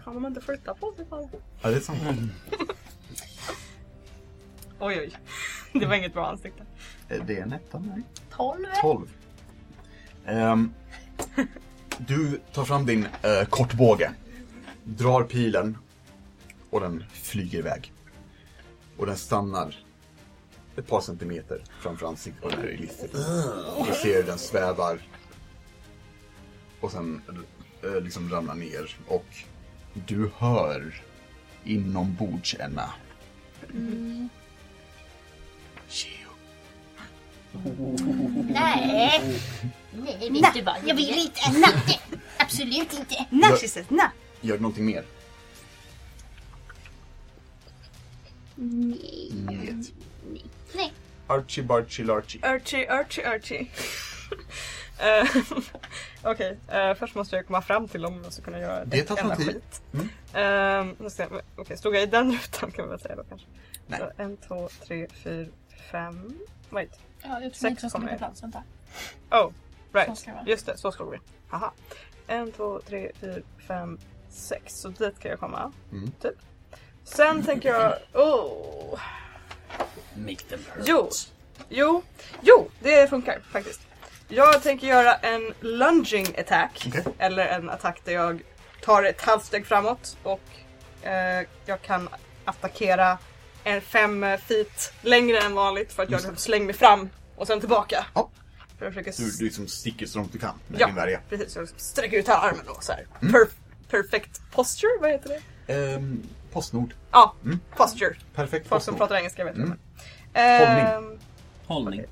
[0.04, 1.28] Kan de inte flytta på sig bara?
[1.62, 2.00] Ja, det är sant.
[4.78, 5.16] Oj, oj.
[5.80, 6.62] Det var inget bra ansikte.
[7.08, 8.02] Eh, Det är en etta, nej.
[8.30, 8.64] 12.
[8.80, 9.08] 12.
[10.26, 10.74] Ehm,
[11.98, 14.14] du tar fram din uh, kortbåge,
[14.84, 15.78] drar pilen
[16.70, 17.92] och den flyger iväg.
[18.96, 19.76] Och den stannar
[20.76, 23.28] ett par centimeter framför ansiktet på den här Elizabeth.
[23.88, 24.98] Du ser hur den svävar
[26.80, 27.22] och sen
[27.82, 29.26] eh, liksom ramlar ner och
[30.06, 31.02] du hör
[31.64, 32.90] inombords Enna.
[35.88, 36.23] Geo.
[38.50, 39.20] Nej.
[39.92, 40.76] Nej, vet du vad?
[40.86, 41.40] Jag vill inte.
[41.52, 42.00] Nej,
[42.38, 43.24] absolut inte.
[43.30, 44.10] Narcissus, na!
[44.40, 45.04] Gör du någonting mer?
[48.54, 49.32] Nej.
[49.50, 49.86] Inget.
[50.74, 50.92] Nej.
[51.26, 52.40] Archie Barchie Larchie.
[52.46, 53.66] Archie, Archie, Archie.
[54.98, 55.26] Eh,
[56.22, 59.02] Okej, eh, först måste jag komma fram till dem jag ska kunna göra Det är
[59.02, 59.52] ett enda alternativ.
[59.52, 59.82] skit.
[59.92, 60.96] Mm.
[61.18, 63.46] Jag- Okej, stod jag i den rutan kan man väl säga då kanske?
[63.86, 63.98] Nej.
[64.00, 65.46] Så, en, två, tre, fyra,
[65.90, 66.38] fem.
[66.70, 67.00] Wait.
[67.22, 68.30] Ja, jag Sex tror inte jag kommer skulle på jag.
[68.30, 68.42] plats.
[68.42, 68.62] Vänta.
[69.30, 69.52] Oh,
[69.92, 70.18] right.
[70.18, 70.30] ska.
[70.46, 71.18] Just det, så slog vi.
[71.48, 71.72] Haha.
[72.26, 73.98] En, två, tre, fyra, fem,
[74.30, 74.80] sex.
[74.80, 75.72] Så dit kan jag komma.
[75.92, 76.10] Mm.
[76.22, 76.34] Typ.
[77.04, 77.98] Sen tänker jag...
[78.12, 78.98] Oh.
[80.14, 80.84] Make them hurt.
[80.86, 81.10] Jo,
[81.68, 82.02] jo,
[82.40, 83.80] jo, det funkar faktiskt.
[84.28, 86.84] Jag tänker göra en lunging attack.
[86.88, 87.04] Okej.
[87.18, 88.42] Eller en attack där jag
[88.82, 90.40] tar ett halvt steg framåt och
[91.06, 92.08] eh, jag kan
[92.44, 93.18] attackera
[93.64, 97.60] en fem feet längre än vanligt för att jag liksom slänger mig fram och sen
[97.60, 98.06] tillbaka.
[98.14, 98.30] Ja.
[98.78, 100.86] För att försöka Du, du liksom sticker så långt du kan med Ja.
[100.86, 101.20] din värja.
[101.28, 103.06] Precis, jag liksom sträcker ut armen då så här.
[103.22, 103.32] Mm.
[103.32, 103.48] Per-
[103.90, 105.28] perfect posture, vad heter
[105.66, 105.74] det?
[105.74, 106.22] Ehm,
[106.52, 106.94] Postnord.
[107.10, 107.60] Ja, Mm.
[107.76, 108.14] posture.
[108.34, 108.98] Perfekt Folk som Postnord.
[108.98, 109.66] pratar engelska vet Mm.
[109.66, 109.78] mm.
[110.32, 110.40] det.
[110.66, 111.12] Hållning.
[111.12, 111.18] Ehm,
[111.66, 112.04] Hållning.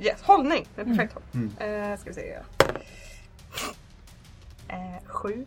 [0.00, 0.66] Yes, hållning.
[0.74, 1.22] Det är perfekt håll.
[1.34, 1.90] Mm.
[1.92, 2.38] Eh, ska vi se.
[4.68, 5.46] Eh, sju.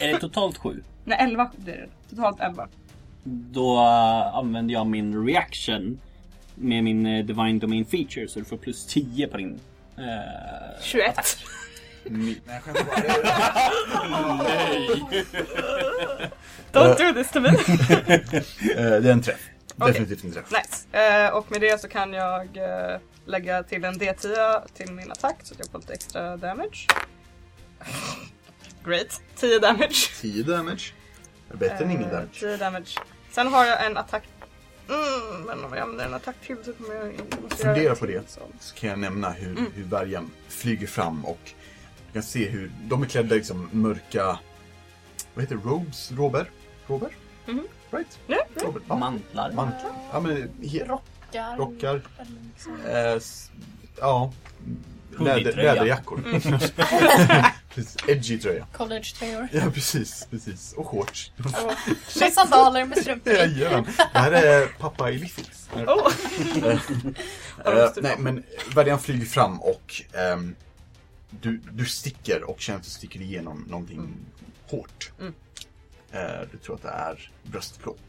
[0.00, 0.82] Är det totalt sju?
[1.04, 1.88] Nej, elva blir det.
[2.16, 2.68] Totalt elva.
[3.24, 6.00] Då äh, använder jag min reaction
[6.54, 9.60] med min äh, Divine Domain feature så du får plus 10 på din...
[9.98, 10.02] äh,
[10.82, 11.14] 21.
[12.04, 13.02] Ni- Nej, jag skämtar bara.
[16.72, 17.48] Don't do this to me.
[18.76, 19.48] Eh, det är en träff.
[19.78, 19.92] Okej.
[19.92, 20.50] Definitivt en träff.
[20.50, 20.98] nice.
[21.26, 25.36] Eh, och med det så kan jag eh, lägga till en D10 till min attack
[25.42, 26.86] så att jag får lite extra damage.
[28.84, 29.20] Great.
[29.36, 30.10] 10 damage.
[30.20, 30.92] 10 damage.
[31.52, 32.40] Bättre än ingen Eh, damage.
[32.40, 32.98] 10 damage.
[33.32, 34.22] Sen har jag en attack.
[34.88, 38.30] Mm, men om jag använder en attack till så kommer jag måste Fundera på det.
[38.30, 38.40] Så.
[38.74, 39.72] Kan jag nämna hur, Mm.
[39.74, 41.38] hur värjan flyger fram och
[42.06, 44.38] du kan se hur de är klädda i liksom mörka...
[45.34, 45.62] Vad heter det?
[45.62, 46.12] Robes?
[46.12, 46.50] Rober?
[46.86, 47.16] Rober?
[47.46, 47.66] Mhm.
[47.90, 48.18] Right?
[48.26, 48.62] Ja, ja.
[48.66, 48.82] Rober.
[48.88, 48.96] Ja.
[48.96, 49.52] Mantlar.
[49.52, 49.90] Mantlar.
[50.12, 51.56] Ja, men he- Rockar.
[51.56, 52.02] rockar.
[52.54, 52.76] liksom.
[52.86, 53.50] Eh, s-
[54.00, 54.32] ja.
[55.18, 56.24] Läder, läderjackor.
[56.26, 56.40] Mm.
[58.08, 58.66] Edgy tröja.
[58.72, 59.48] College-tröjor.
[59.52, 60.26] Ja, precis.
[60.30, 60.72] precis.
[60.72, 61.32] Och shorts.
[62.20, 63.32] Med sandaler med strumpor.
[63.32, 63.84] Jajamän.
[64.12, 65.68] Det här är pappa i Liffix.
[65.74, 66.12] Oh.
[67.64, 68.42] Eh, nej, men
[68.74, 70.54] värjan flyger fram och ehm,
[71.30, 74.14] du, du sticker och känner att du sticker igenom någonting
[74.68, 75.10] hårt.
[75.20, 75.34] Mm.
[76.12, 78.00] Eh, du tror att det är bröstplåt.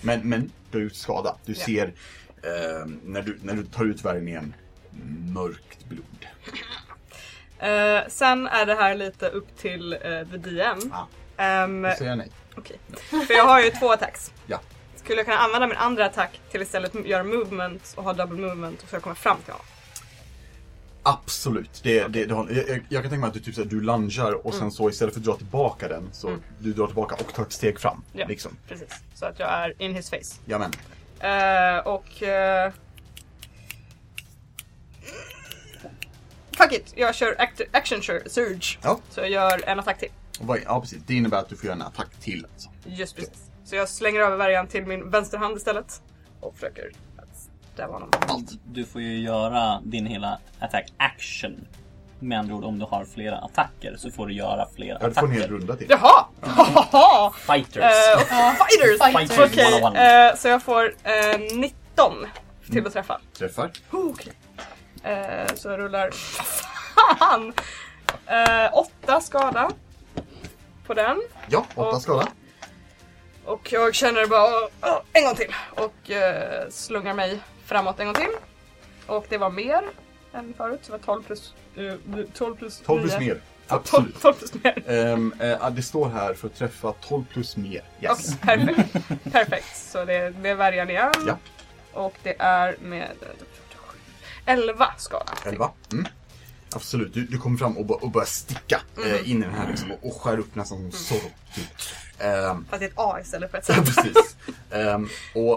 [0.00, 1.36] Men, men du har gjort skada.
[1.44, 1.64] Du Ja.
[1.64, 1.86] ser
[2.42, 4.54] ehm, när, du, när du tar ut värjan igen,
[5.34, 6.04] mörkt blod.
[7.58, 10.78] Eh, sen är det här lite upp till uh, the DM.
[10.92, 11.08] Ja.
[11.36, 12.30] Ehm, Då säger jag nej.
[12.56, 12.78] Okej.
[13.26, 14.32] För jag har ju två attacks.
[14.46, 14.60] Ja.
[14.96, 18.82] Skulle jag kunna använda min andra attack till istället göra movement och ha double movement
[18.82, 19.66] och jag kommer fram till honom?
[21.02, 21.80] Absolut.
[21.82, 23.68] Det, det, det har, jag, jag- jag kan tänka mig att du, typ, så här,
[23.68, 24.70] du lungear och sen Mm.
[24.70, 26.42] så istället för att dra tillbaka den så Mm.
[26.58, 28.04] du drar tillbaka och tar ett steg fram.
[28.12, 28.26] Ja.
[28.26, 28.56] Liksom.
[28.68, 28.88] Precis.
[29.14, 30.40] Så att jag är in his face.
[30.44, 30.70] Jamen.
[31.20, 32.22] Eh, och...
[32.22, 32.72] eh,
[36.56, 36.92] fuck it!
[36.96, 38.78] Jag kör act- action sur- surge.
[38.82, 38.98] Ja.
[39.10, 40.08] Så jag gör en attack till.
[40.66, 41.02] Ja, precis.
[41.06, 42.46] Det innebär att du får göra en attack till.
[42.52, 42.68] Alltså.
[42.84, 43.50] Just precis.
[43.64, 46.02] Så jag slänger över värjan till min vänsterhand istället.
[46.40, 48.10] Och försöker att stäva honom.
[48.28, 48.50] Allt.
[48.64, 51.66] Du får ju göra din hela attack action.
[52.20, 55.14] Med andra ord, om du har flera attacker så får du göra flera Ja, du
[55.14, 55.54] får en hel attacker.
[55.54, 55.86] runda till.
[55.90, 57.32] Jaha!
[57.32, 57.84] Fighters.
[58.14, 59.16] Och fighters!
[59.16, 60.32] Fighters Okej, 101.
[60.34, 62.26] eh, så jag får eh, 19
[62.70, 63.20] till att träffa.
[63.38, 63.70] Träffar.
[63.90, 64.32] Oh, Okej.
[65.04, 66.10] Eh, så jag rullar...
[66.10, 67.52] Fan!
[68.26, 69.70] Eh, åtta skada
[70.86, 71.22] på den.
[71.48, 72.26] Ja, åtta Och- skada.
[73.44, 78.14] Och jag känner bara "Åh, en gång till och eh, slungar mig framåt en gång
[78.14, 78.28] till.
[79.06, 79.82] Och det var mer
[80.32, 83.20] än förut, så det var 12 plus, eh, 12 plus 12 plus nio.
[83.28, 83.40] mer.
[83.68, 84.22] Ja, 12, Absolut.
[84.22, 84.82] 12 plus mer.
[84.90, 87.82] Ehm, eh, det står här för att träffa 12 plus mer.
[88.00, 88.36] Yes.
[88.42, 89.32] Okej, perfekt.
[89.32, 89.76] perfekt.
[89.76, 91.12] Så det, det värjar igen.
[91.26, 91.36] Ja.
[91.92, 93.10] Och det är med
[94.46, 95.32] 11 skada.
[95.44, 95.70] 11.
[95.92, 96.06] Mm.
[96.74, 99.08] Absolut, du, du kommer fram och, och börjar sticka Mm.
[99.14, 101.30] eh, in i den här liksom, och, och skär upp nästan som Zorro.
[101.54, 101.66] Typ.
[102.18, 103.72] Ehm, Fast det är ett A istället för ett C.
[103.84, 104.36] precis.
[104.70, 105.52] Ehm, och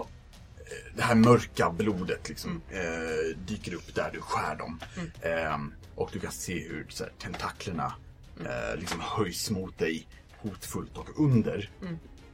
[0.56, 4.80] eh, det här mörka blodet liksom, eh, dyker upp där du skär dem.
[5.22, 7.92] Ehm, och du kan se hur så här, tentaklerna
[8.40, 10.06] eh, liksom höjs mot dig
[10.38, 10.96] hotfullt.
[10.96, 11.70] Och under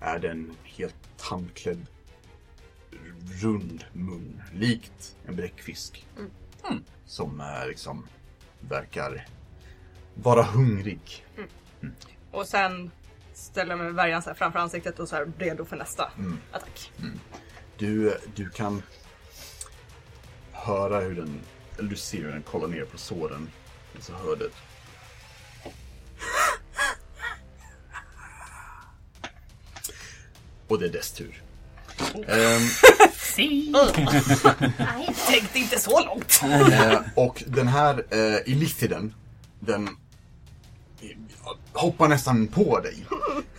[0.01, 1.87] är den helt tandklädd
[3.43, 6.07] rund mun, likt en bläckfisk.
[7.07, 8.09] Som eh, liksom
[8.61, 9.27] verkar
[10.15, 11.27] vara hungrig.
[12.31, 12.91] Och sen
[13.35, 16.39] ställer jag mig med värjan framför ansiktet och så här redo för nästa Mm.
[16.53, 16.93] attack.
[17.79, 18.83] Du, du kan
[20.53, 21.41] höra hur den,
[21.79, 23.51] eller du ser hur den kollar ner på såren.
[23.97, 24.51] Och så hör du
[30.69, 31.43] Och det är dess tur.
[33.39, 33.73] Ehm,
[35.29, 36.41] Tänkte inte så långt.
[36.73, 39.15] eh, och den här eh, Illithiden,
[39.61, 39.89] den
[41.03, 41.09] eh,
[41.73, 42.97] hoppar nästan på dig.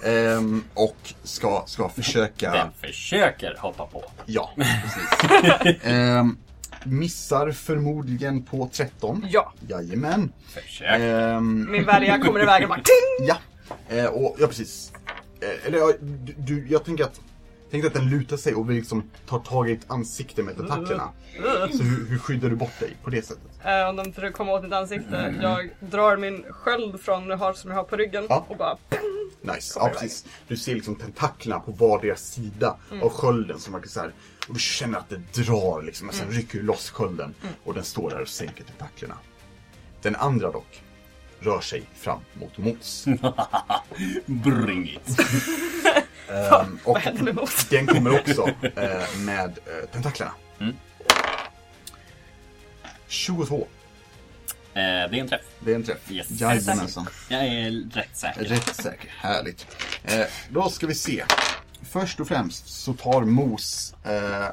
[0.04, 2.52] Ehm, och ska, ska försöka...
[2.52, 4.04] Den försöker hoppa på.
[4.26, 5.84] Ja, precis.
[5.84, 6.38] Ehm,
[6.84, 9.26] missar förmodligen på 13.
[9.30, 10.32] Ja, Jajamän.
[10.54, 11.00] Försök.
[11.00, 13.28] Ehm, min värja kommer iväg och bara ting!
[13.28, 13.38] ja,
[13.90, 14.92] eh, och, ja precis.
[15.42, 17.20] Eh, eller ja, du, du, jag tänker att,
[17.76, 21.10] tänk att den lutar sig och vill liksom ta tag i ditt ansikte med tentaklerna.
[21.72, 23.44] Så hur, hur skyddar du bort dig på det sättet?
[23.66, 25.36] Eh, Om de försöker komma åt mitt ansikte.
[25.42, 28.46] Jag drar min sköld från har, som jag har på ryggen Ja.
[28.50, 28.78] och bara
[29.42, 29.80] Nice.
[29.80, 30.26] Ja, precis.
[30.48, 34.12] Du ser liksom tentaklerna på vardera sida av skölden som verkar så här.
[34.48, 37.34] Och du känner att det drar liksom, och sen rycker du loss skölden.
[37.64, 39.16] Och den står där och sänker tentaklerna.
[40.02, 40.82] Den andra dock
[41.40, 43.06] rör sig fram mot Mos.
[44.26, 45.20] Bring it.
[46.30, 47.66] Ehm, och vad händer med Mos?
[47.70, 50.32] den kommer också eh, med eh, tentaklerna.
[50.60, 50.76] Mm.
[53.08, 53.56] 22.
[53.58, 53.68] Eh,
[54.74, 55.42] det är en träff.
[55.60, 56.12] Det är en träff.
[56.12, 56.28] Yes.
[56.30, 57.08] Jajamensan.
[57.30, 58.44] Jag är rätt säker.
[58.44, 59.10] Rätt säker.
[59.18, 59.68] Härligt.
[60.04, 61.24] Eh, då ska vi se.
[61.90, 64.48] Först och främst så tar Mos eh,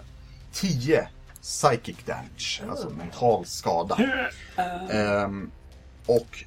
[0.52, 1.08] 10
[1.42, 3.98] psychic damage, alltså mental skada.
[4.90, 5.50] Ehm,
[6.06, 6.44] och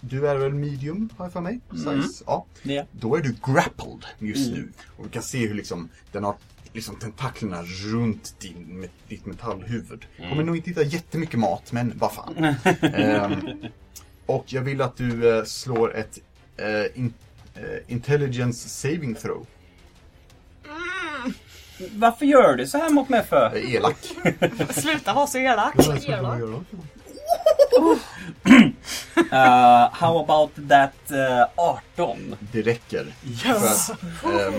[0.00, 1.60] du är väl medium, har jag för mig?
[1.70, 2.24] Size?
[2.26, 2.46] Ja.
[2.62, 2.86] Det.
[2.92, 4.68] Då är du grappled just nu.
[4.96, 6.34] Och vi kan se hur liksom, den har
[6.72, 10.06] liksom tentaklerna runt din, med, ditt metallhuvud.
[10.28, 12.34] Kommer nog inte hitta jättemycket mat, men vad fan.
[12.82, 13.36] Ehm,
[14.26, 16.18] och jag vill att du eh, slår ett
[16.56, 17.14] eh, in,
[17.54, 19.46] eh, intelligence saving throw.
[21.92, 23.52] Varför gör du så här mot mig för?
[23.56, 23.96] Eh, elak.
[24.70, 25.74] Sluta vara så elak!
[29.16, 29.32] Uh,
[29.92, 31.44] how about that uh,
[31.96, 32.36] 18?
[32.52, 33.06] Det räcker.
[33.42, 33.90] För att,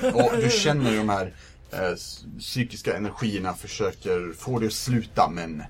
[0.03, 1.33] ehm, och du känner de här
[1.71, 5.63] eh, s- psykiska energierna försöker få dig att sluta, men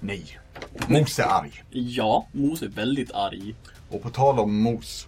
[0.00, 0.38] nej.
[0.86, 1.64] Mos är arg.
[1.70, 3.54] Ja, Mos är väldigt arg.
[3.90, 5.06] Och på tal om mos.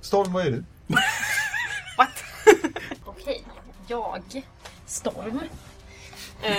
[0.00, 0.64] Storm, vad är du?
[3.04, 3.44] Okej,
[3.86, 4.22] jag,
[4.86, 5.40] Storm.
[6.42, 6.50] Eh,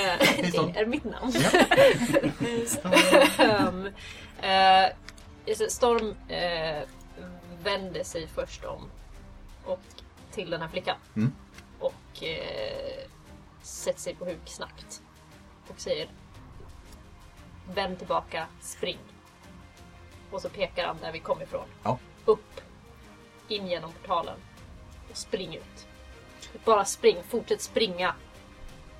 [0.41, 1.34] det är mitt namn.
[2.67, 3.89] Storm.
[5.45, 6.88] Eh, Storm eh,
[7.63, 8.89] vänder sig först om
[9.65, 9.80] och
[10.32, 10.97] till den här flickan.
[11.15, 11.34] Mm.
[11.80, 13.08] Och eh,
[13.62, 15.02] sätter sig på huk snabbt.
[15.67, 16.10] Och säger
[17.73, 18.97] Vänd tillbaka, spring.
[20.32, 21.67] Och så pekar han där vi kom ifrån.
[21.84, 21.99] Ja.
[22.25, 22.62] Upp.
[23.47, 24.39] In genom portalen.
[25.12, 25.88] Och spring ut.
[26.65, 28.15] Bara spring, fortsätt springa.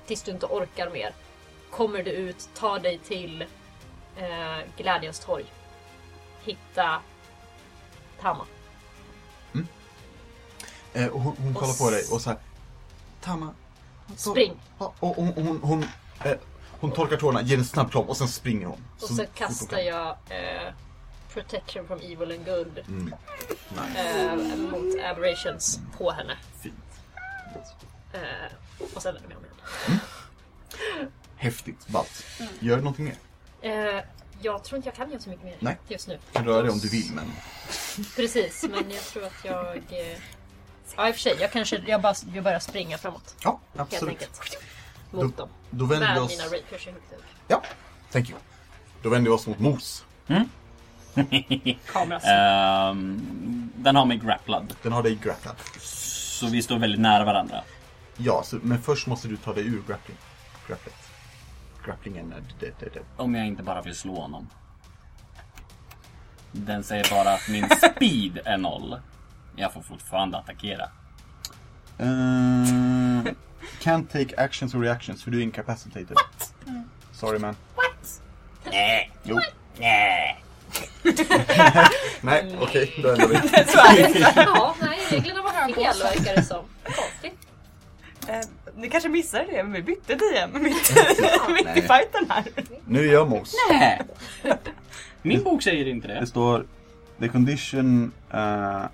[0.06, 1.14] Tills du inte orkar mer.
[1.70, 3.42] Kommer du ut, ta dig till
[4.16, 5.46] eh, Glädjens torg.
[6.44, 7.00] Hitta
[8.20, 8.46] Tama.
[10.92, 12.38] Eh, och hon, hon kollar på dig och så här.
[13.20, 13.54] Tama.
[14.16, 14.60] Spring!
[14.78, 15.82] Ja, och hon, hon, hon,
[16.24, 16.36] eh,
[16.80, 18.84] hon torkar tårna, ger en snabb kram och sen springer hon.
[19.00, 20.72] Och så hon kastar jag eh,
[21.32, 23.14] Protection from Evil and Good Mm.
[23.96, 26.36] eh, mot Aberrations på henne.
[26.62, 26.74] Fint.
[28.12, 28.20] Eh,
[28.94, 30.00] och sen vänder jag mig om igen.
[31.36, 32.24] Häftigt, ballt.
[32.60, 33.16] Gör du någonting mer?
[34.42, 35.78] Jag tror inte jag kan göra så mycket mer Nej.
[35.88, 36.18] just nu.
[36.26, 37.32] Du kan röra dig om du vill, men...
[38.16, 39.76] Precis, men jag tror att jag...
[39.76, 40.18] Eh...
[40.96, 41.36] Ja, i och för sig.
[41.40, 43.34] Jag kanske jag bara jag börjar springa framåt.
[43.44, 44.14] Ja, Helt absolut.
[44.14, 44.58] enkelt.
[45.10, 45.48] Mot Då, dem.
[45.70, 46.30] då vänder vi Med oss...
[46.30, 47.24] mina rapiers i huvudet.
[47.48, 47.62] Ja,
[48.12, 48.38] thank you.
[49.02, 50.04] Då vänder vi oss mot Mos.
[50.26, 50.48] Mm.
[51.92, 52.24] Kameras.
[52.24, 54.74] Ehm, den har mig grapplad.
[54.82, 55.56] Den har dig grapplad.
[55.80, 57.62] Så vi står väldigt nära varandra.
[58.16, 60.16] Ja, så, men först måste du ta dig ur grappling.
[61.90, 62.42] Grapplingen är...
[62.60, 63.00] Det, det, det.
[63.16, 64.48] Om jag inte bara vill slå honom.
[66.52, 69.00] Den säger bara att min speed är noll.
[69.56, 70.84] Jag får fortfarande attackera.
[72.00, 72.06] Uh,
[73.80, 76.16] can't take actions or reactions för du är incapacitated.
[77.12, 77.56] Sorry man.
[78.64, 79.10] Nej.
[79.22, 79.40] Jo.
[79.78, 80.44] Nej.
[82.20, 83.34] Nej, okej, då ändrar vi.
[84.36, 86.64] Ja, nej, reglerna var fel verkar det som.
[88.80, 90.92] Ni kanske missade det, men vi bytte DM mitt,
[91.48, 92.44] mitt i fighten här.
[92.86, 93.54] Nu är jag mos.
[93.70, 94.00] Nej.
[95.22, 96.20] Min bok säger inte det.
[96.20, 96.64] Det står
[97.20, 98.12] The condition...
[98.34, 98.84] Uh,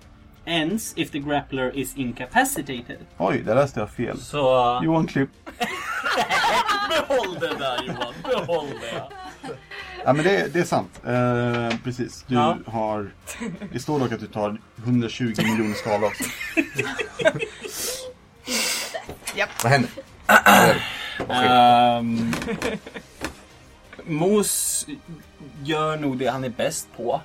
[0.48, 2.98] Ends if the grappler is incapacitated.
[3.18, 4.18] oj, där läste jag fel.
[4.20, 5.30] Så Johan Klipp.
[6.90, 9.02] behåll det där Johan, behåll det.
[10.04, 11.00] Ja men det, det är sant.
[11.06, 12.24] Eh, precis.
[12.28, 12.58] Du Ja.
[12.66, 13.10] har...
[13.72, 16.24] Det står dock att du tar 120 miljoner skada också.
[19.36, 19.62] Japp.
[19.62, 19.90] Vad händer?
[21.18, 22.32] Um,
[24.04, 24.86] Mos
[25.64, 27.20] gör nog det han är bäst på.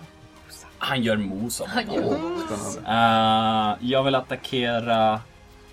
[0.78, 2.44] Han gör mos av honom.
[2.48, 3.78] Spännande.
[3.82, 5.22] Uh, jag vill attackera...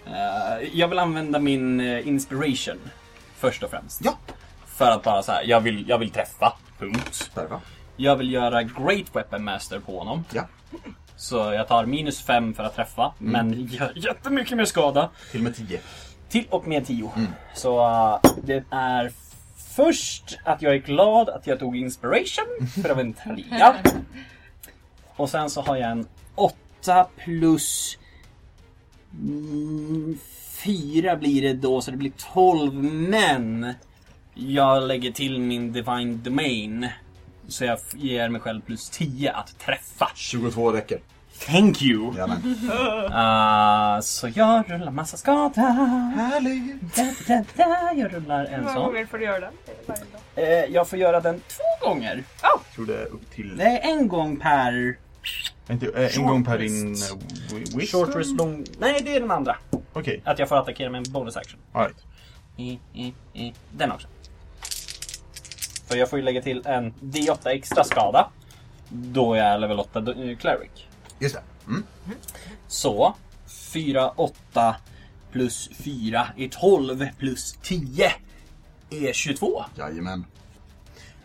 [0.07, 2.79] eh, jag vill använda min eh, inspiration.
[3.39, 4.01] Först och främst.
[4.05, 4.19] Ja.
[4.67, 6.53] För att bara så här, jag vill, jag vill träffa.
[6.79, 7.31] Punkt.
[7.35, 7.61] Va?
[7.97, 10.25] Jag vill göra Great Weapon Master på honom.
[10.33, 10.47] Ja.
[11.17, 15.11] Så jag tar minus 5 för att träffa, men gör jättemycket mer skada.
[15.31, 15.81] Till och med 10.
[16.29, 17.11] Till och med 10.
[17.55, 19.13] Så uh, det är
[19.77, 23.77] först att jag är glad att jag tog inspiration, för det var en trea.
[25.17, 27.99] Och sen så har jag en 8 plus
[30.51, 32.75] 4 blir det då, så det blir 12.
[32.85, 33.75] Men
[34.35, 36.89] jag lägger till min Divine Domain.
[37.49, 40.11] Så jag ger mig själv plus 10 att träffa.
[40.15, 40.99] 22 räcker.
[41.47, 42.13] Thank you!
[42.15, 42.43] Jajamän.
[43.09, 45.61] Uh, så jag rullar massa skada.
[46.17, 46.97] Härligt!
[46.97, 47.93] Da, da, da.
[47.97, 48.85] Jag rullar Hur en många sån.
[48.85, 49.53] gånger får du göra den?
[49.87, 50.01] Varje
[50.35, 50.45] dag.
[50.65, 52.25] Eh, jag får göra den två gånger.
[52.43, 53.61] Jag tror det är upp till...
[53.61, 54.97] Är en gång per
[55.71, 56.89] Inte, eh, en gång per din...
[56.89, 56.95] Uh,
[57.77, 58.05] wisdom?
[58.07, 58.65] short rest long...
[58.79, 59.57] Nej, det är den andra.
[59.93, 61.61] Okej, Att jag får attackera med en bonus action.
[61.73, 61.97] alright.
[62.57, 63.55] I, i, i.
[63.73, 64.09] Den också.
[65.89, 68.29] Så jag får ju lägga till en D8 extra skada.
[68.89, 70.71] Då är jag level 8 do- eh, cleric.
[71.19, 71.43] Just det.
[71.67, 71.85] Mm.
[72.69, 73.15] Så
[73.47, 74.77] 4, 8
[75.33, 78.13] plus 4 är 12 plus 10
[78.91, 79.65] är 22.
[79.77, 80.25] Jajamän.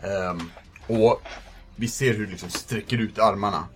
[0.02, 0.50] Ehm,
[0.88, 1.22] och
[1.76, 3.68] vi ser hur du liksom sträcker ut armarna.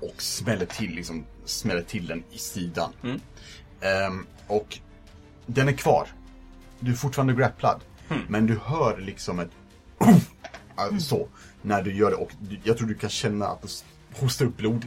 [0.00, 2.92] Och smäller till, liksom, smäller till den i sidan.
[3.02, 3.20] Mm.
[3.80, 4.78] Ehm, och
[5.46, 6.08] den är kvar.
[6.80, 7.80] Du är fortfarande grapplad.
[8.08, 8.22] Mm.
[8.28, 9.50] Men du hör liksom ett
[11.00, 11.28] så,
[11.62, 12.16] när du gör det.
[12.16, 12.32] Och
[12.64, 13.84] jag tror du kan känna att
[14.20, 14.84] hostar upp blod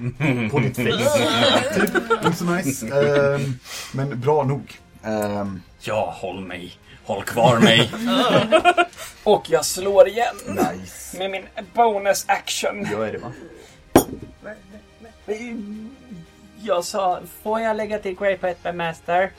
[0.52, 1.74] på ditt face.
[1.76, 1.96] typ,
[2.26, 2.88] inte så nice.
[2.88, 3.60] Ehm,
[3.94, 4.80] men bra nog.
[5.04, 6.78] Ehm, Ja, håll mig.
[7.06, 7.92] Håll kvar mig.
[9.24, 10.36] Och jag slår igen.
[10.48, 11.18] nice.
[11.18, 12.88] Med min bonus action.
[12.92, 13.32] Gör det va?
[16.62, 19.32] Jag sa, får jag lägga till Great Weapon Master?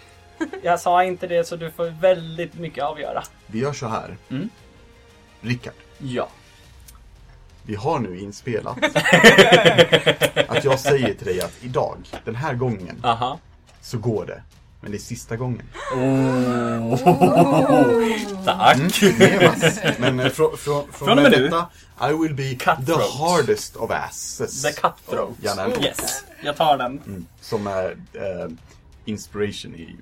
[0.63, 3.25] Jag sa inte det så du får väldigt mycket avgöra.
[3.47, 4.17] Vi gör så här.
[4.31, 4.49] Mm.
[5.41, 6.29] Rickard, Ja.
[7.67, 8.79] Vi har nu inspelat
[10.49, 13.39] att jag säger till dig att idag, den här gången, Aha.
[13.81, 14.43] så går det.
[14.81, 15.63] Men det är sista gången.
[18.45, 19.03] Tack.
[19.19, 19.79] Nevas.
[19.99, 20.51] Men eh, från,
[21.01, 21.49] och med nu.
[21.49, 21.67] detta,
[22.11, 22.87] I will be Cutthroat.
[22.87, 24.63] the hardest of asses.
[24.63, 25.31] The cutthroat.
[25.43, 25.83] Jajamän.
[25.85, 27.01] Yes, jag tar den.
[27.07, 27.27] Mm.
[27.41, 28.49] Som är eh,
[29.05, 29.97] inspiration i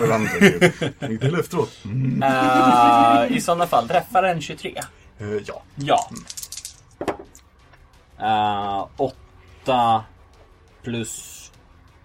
[0.00, 0.30] varandra.
[0.40, 0.58] ju.
[0.98, 1.70] Tänkte eller efteråt.
[1.84, 2.22] Mm.
[2.22, 4.74] Eh, I sådana fall, träffar en 23.
[5.18, 5.62] Eh, ja.
[5.74, 6.10] Ja.
[8.20, 10.04] Uh, 8
[10.82, 11.52] plus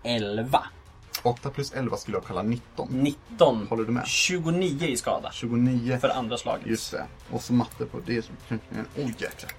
[0.04, 0.64] 11.
[1.24, 2.88] 8 plus 11 skulle jag kalla 19.
[2.92, 3.68] 19.
[3.70, 4.08] Håller du med?
[4.08, 5.30] 29 i skada.
[5.32, 5.98] 29.
[6.02, 6.68] För andra slaget.
[6.68, 7.06] Just det.
[7.32, 8.30] Och så matte på det.
[8.98, 9.52] Oj jäklar.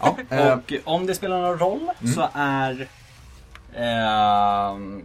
[0.00, 2.88] Ja, eh, Och om det spelar någon roll så är
[3.74, 5.04] ehm,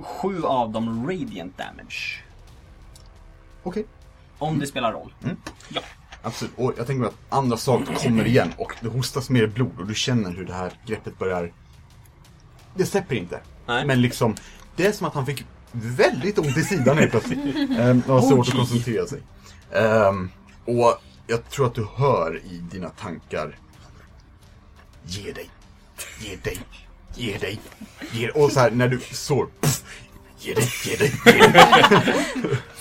[0.00, 2.22] sju av dem radiant damage.
[3.62, 3.86] okej.
[4.38, 5.14] Om det spelar roll.
[6.22, 6.52] Absolut.
[6.56, 9.86] Och jag tänker mig att andra slaget kommer igen och det hostas mer blod och
[9.86, 11.52] du känner hur det här greppet börjar...
[12.74, 13.40] Det släpper inte.
[13.66, 13.86] Nej.
[13.86, 14.34] Men liksom,
[14.76, 17.38] det är som att han fick väldigt ont i sidan helt plötsligt.
[17.78, 18.58] Ehm, och har svårt att Oj.
[18.58, 19.20] koncentrera sig.
[19.72, 20.30] Ehm,
[20.64, 23.58] och jag tror att du hör i dina tankar
[25.06, 25.50] Ge dig,
[26.20, 26.58] ge dig,
[27.14, 27.60] ge dig,
[28.12, 28.42] ge dig.
[28.42, 29.71] Och så här när du sår, pff,
[30.42, 32.22] ge dig, ge dig, ge dig.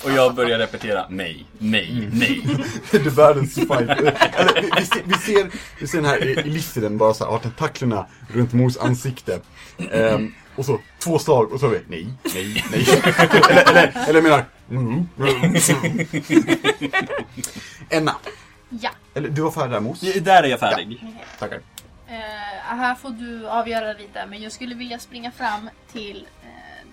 [0.03, 2.41] Och jag börjar repetera nej, nej, nej.
[2.91, 3.71] Det är världens fight.
[3.71, 7.39] Eller, vi, vi, ser, vi, ser, vi ser den här listen bara så här, har
[7.39, 9.39] tentaklerna runt Mors ansikte.
[9.91, 12.85] Ehm, och så två slag och så har vi nej, nej, nej.
[13.49, 14.45] eller, eller, eller jag menar...
[14.69, 16.91] mm, mm, mm.
[17.89, 18.15] Enna.
[18.69, 18.89] Ja.
[19.13, 19.99] Eller du var färdig där Mos.
[19.99, 21.03] Där är jag färdig.
[21.39, 21.61] Tackar.
[22.07, 26.27] Eh, här får du avgöra lite, men jag skulle vilja springa fram till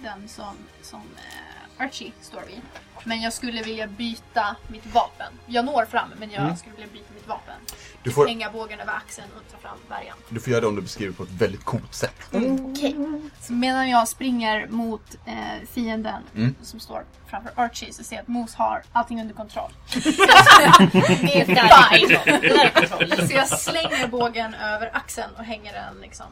[0.03, 2.61] den som, som eh, Archie står vid.
[3.05, 5.33] Men jag skulle vilja byta mitt vapen.
[5.47, 7.55] Jag når fram, men jag skulle vilja byta mitt vapen.
[8.03, 10.17] Du får, Hänga bågen över axeln och ta fram värjan.
[10.29, 12.15] du får göra det om du beskriver på ett väldigt coolt sätt.
[12.33, 12.97] Okej.
[13.41, 15.35] Så medan jag springer mot eh,
[15.73, 16.55] fienden Mm.
[16.63, 19.73] som står framför Archie så ser jag att Moose har allting under kontroll.
[19.95, 23.29] Det är kontroll.
[23.29, 26.27] Så jag slänger bågen över axeln och hänger den liksom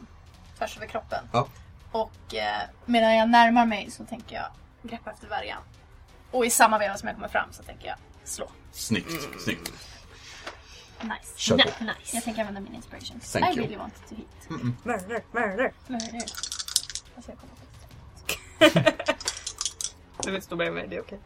[0.57, 1.25] tvärs över kroppen.
[1.31, 1.47] Ja.
[2.01, 4.45] Och eh, medan jag närmar mig så tänker jag
[4.81, 5.61] greppa efter värjan.
[6.31, 8.49] Och i samma veva som jag kommer fram så tänker jag slå.
[8.71, 9.71] Snyggt, snyggt.
[11.01, 11.33] Nice.
[11.35, 11.83] Kör på.
[11.83, 12.15] Nice.
[12.15, 13.19] Jag tänker använda min inspiration.
[13.19, 13.61] Thank I you.
[13.61, 14.49] really want to hit.
[14.83, 15.73] Murder, murder.
[15.87, 16.25] Murder.
[17.15, 18.91] Alltså jag kommer på
[20.23, 21.19] Du vill stå bredvid mig, det är okej.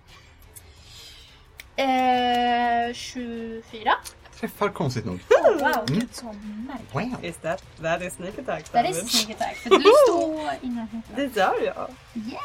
[2.89, 3.93] Eh, 24.
[4.42, 5.20] Träffar konstigt nog.
[5.30, 6.26] Oh, wow, gud så
[6.68, 7.14] märkligt.
[7.14, 7.26] Wow.
[7.26, 9.12] Is that, that is sneak attack That is damage.
[9.12, 9.56] sneak attack.
[9.56, 11.04] För du står i närheten.
[11.16, 11.89] Det gör jag.
[12.14, 12.38] Yes!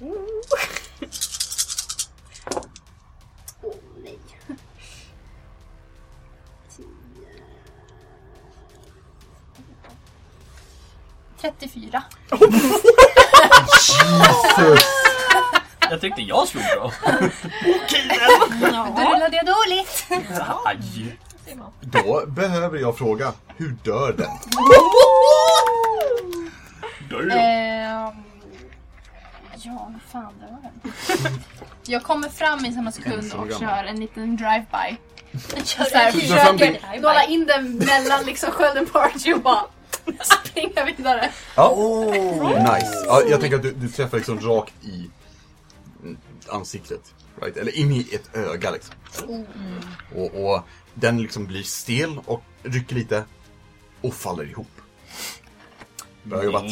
[0.00, 0.10] Åh
[4.02, 4.18] nej.
[6.76, 6.86] Tio.
[11.40, 12.02] 34.
[13.88, 15.03] Jesus!
[15.94, 16.92] Jag tyckte jag slog bra.
[18.60, 18.66] Då
[19.14, 20.06] rullade jag dåligt.
[20.64, 21.16] Aj.
[21.80, 24.26] Då behöver jag fråga, hur dör den?
[27.30, 28.12] Ehm,
[29.56, 30.72] ja, vad fan det var den.
[31.86, 33.60] Jag kommer fram i samma sekund och gammal.
[33.60, 34.96] kör en liten drive-by.
[35.64, 39.62] Så här, Du fram försöker nåla in den mellan liksom skölden på Archie och bara
[40.22, 41.30] springa vidare.
[41.56, 41.74] Ja.
[42.58, 43.04] Nice.
[43.06, 45.10] Ja, jag tänker att du, du träffar liksom rakt i
[46.48, 47.14] ansiktet.
[47.40, 47.56] Right?
[47.56, 48.94] Eller in i ett öga liksom.
[50.14, 50.60] Och, och
[50.94, 53.24] den liksom blir stel och rycker lite
[54.00, 54.70] och faller ihop.
[56.22, 56.64] Bra jobbat.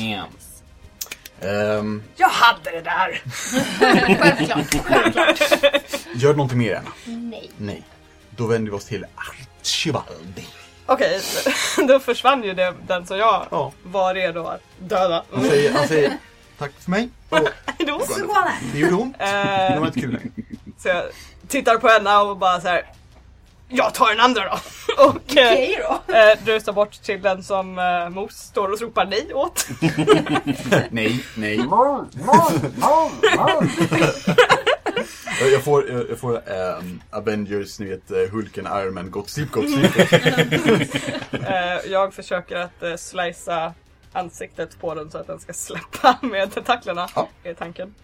[1.41, 3.23] Ehm, Jag hade det där!
[4.19, 5.41] Självklart, självklart.
[6.15, 6.85] gör du någonting mer än?
[7.31, 7.51] Nej.
[7.59, 7.83] Nej.
[8.37, 10.47] Då vänder vi oss till Archibaldi.
[10.87, 11.21] Okej,
[11.89, 13.73] då försvann ju det, den som jag Ja.
[13.83, 15.25] var redo att döda.
[15.33, 16.19] Han säger, han säger
[16.63, 17.09] tack för mig.
[17.29, 17.39] Och
[17.79, 19.19] det gjorde ont.
[19.19, 20.31] Det Eh, var inte kul längre.
[20.79, 21.03] så jag
[21.49, 22.87] tittar på henne och bara så här.
[23.69, 24.51] Jag tar den andra då!
[25.05, 26.15] Och eh, Okej då.
[26.15, 29.67] eh, rusar bort till den som eh, Mos står och ropar nej åt.
[30.91, 31.57] Nej, nej.
[31.57, 32.07] Jag-
[35.53, 39.51] Jag får, jag jag får ehm, Avengers, ni vet eh, Hulken, Iron Man, gott slip,
[39.51, 39.97] gott slip.
[41.33, 43.73] Eh, jag försöker att eh, slicea
[44.13, 47.09] ansiktet på den så att den ska släppa med tentaklerna.
[47.15, 47.29] Ja.
[47.45, 47.95] Är tanken.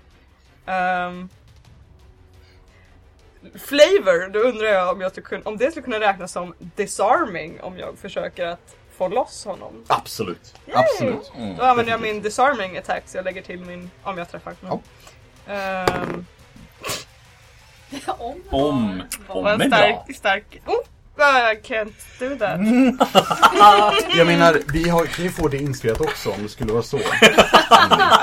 [0.66, 1.28] Ehm,
[3.54, 7.60] flavor, då undrar jag om, jag skulle kunna, om det skulle kunna räknas som disarming
[7.60, 9.84] om jag försöker att få loss honom.
[9.86, 11.32] Absolut, absolut.
[11.58, 14.54] Då använder jag min disarming attack så jag lägger till min, om jag träffar.
[14.60, 14.80] Ja.
[15.46, 16.26] Ehm,
[18.06, 18.42] Om.
[18.50, 19.02] Om.
[19.28, 19.78] Om en är bra.
[19.78, 20.62] stark, stark...
[20.66, 20.84] Oh,
[21.20, 22.60] I can't do that.
[24.16, 26.98] Jag menar, vi har, kan ju få det inspelat också om det skulle vara så.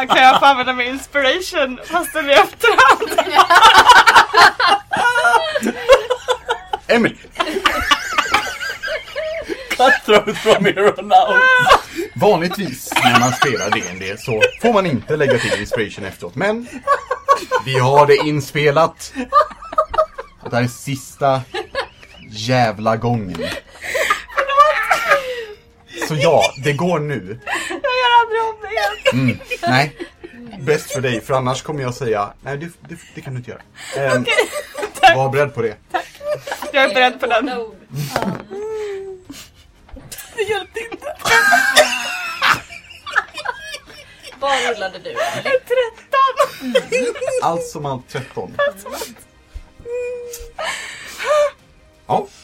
[0.08, 3.32] Kan jag få använda min inspiration fast den är i efterhand?
[6.88, 7.16] Emily,
[9.70, 11.42] Cutthroat from here on out.
[12.16, 16.36] vanligtvis när man spelar D&D så får man inte lägga till inspiration efteråt.
[16.36, 16.68] Men
[17.66, 19.14] vi har det inspelat.
[20.50, 21.42] Det här är sista
[22.30, 23.48] jävla gången.
[26.08, 27.40] Så ja, det går nu.
[27.70, 29.30] Jag gör aldrig om det igen.
[29.30, 29.96] Mm, nej.
[30.60, 33.52] Bäst för dig, för annars kommer jag säga nej, det, det, det kan du inte
[33.52, 34.16] göra.
[34.16, 34.26] Um,
[35.16, 35.76] var beredd på det.
[36.74, 37.52] Jag är beredd på den.
[44.40, 45.16] Vad rullade du?
[47.42, 48.54] Allt som allt 13.
[48.58, 48.74] Ja,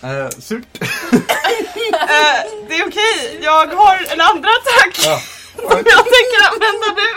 [0.03, 0.67] eh, surt.
[1.93, 4.99] Eh, det är okej, jag har en andra attack.
[5.05, 5.21] Ja.
[5.55, 7.09] Som jag tänker använda nu.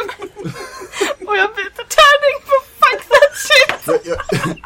[1.27, 4.05] Och jag byter tärning på fuck that shit.
[4.05, 4.57] Jag, jag,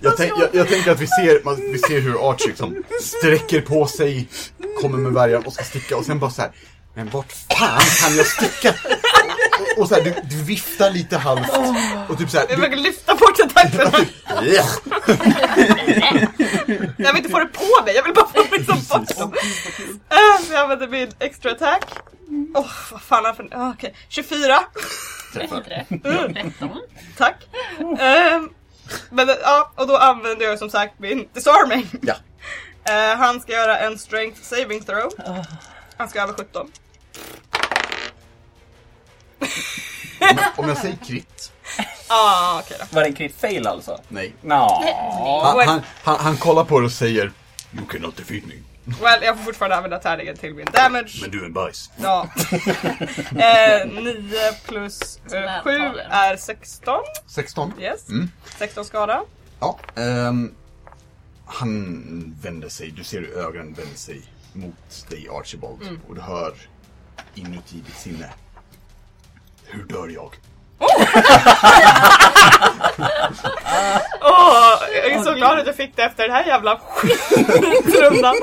[0.00, 3.60] jag, tänk, jag, jag tänker att vi ser, man, vi ser hur Archie liksom sträcker
[3.60, 4.28] på sig,
[4.82, 6.50] kommer med värjan och ska sticka och sen bara så här.
[6.96, 8.74] Men vart fan kan jag sticka?
[9.76, 11.50] Och, och så här, du, du viftar lite halvt
[12.08, 14.06] och typ så här, Jag försöker lyfta bort attacken.
[16.96, 19.34] Jag vill inte få det på mig, jag vill bara få liksom bort dem.
[20.46, 21.84] Så jag använder min extra attack.
[22.54, 23.48] Åh, vad fan är det för...
[23.52, 24.58] ah, Okej, 24.
[25.40, 26.08] Inte det?
[26.08, 26.34] Mm.
[26.34, 26.80] 13.
[27.16, 27.36] Tack.
[27.98, 28.50] Ehm,
[29.10, 31.90] men ja, och då använder jag som sagt min disarming.
[32.02, 32.14] Ja.
[32.92, 35.10] Eh, han ska göra en strength saving throw.
[35.96, 36.70] Han ska över 17.
[40.56, 41.52] Om jag säger krit.
[42.08, 42.86] Ah, okej då.
[42.96, 44.00] Var det en crit fail alltså?
[44.08, 44.34] Nej.
[44.42, 44.84] Nå.
[45.44, 47.32] Han, han, han, han kollar på det och säger
[47.72, 48.54] You cannot defeat me.
[48.84, 51.18] Well, jag får fortfarande använda tärningen till min damage.
[51.20, 51.90] Men du är en bajs.
[51.96, 52.28] Ja.
[53.38, 56.02] eh, 9 plus eh, Sådär 7 tar det.
[56.02, 57.00] är 16.
[57.26, 57.72] 16.
[57.80, 58.08] Yes.
[58.08, 58.30] Mm.
[58.58, 59.22] 16 skada.
[59.60, 59.78] Ja.
[59.96, 60.54] ehm,
[61.46, 65.82] han vänder sig, du ser hur ögonen vänder sig mot dig Archibald.
[65.82, 66.00] Mm.
[66.08, 66.54] Och du hör
[67.34, 68.30] inuti ditt sinne.
[69.64, 70.34] Hur dör jag?
[74.20, 78.34] Åh, jag är så glad att jag fick det efter den här jävla skitrundan.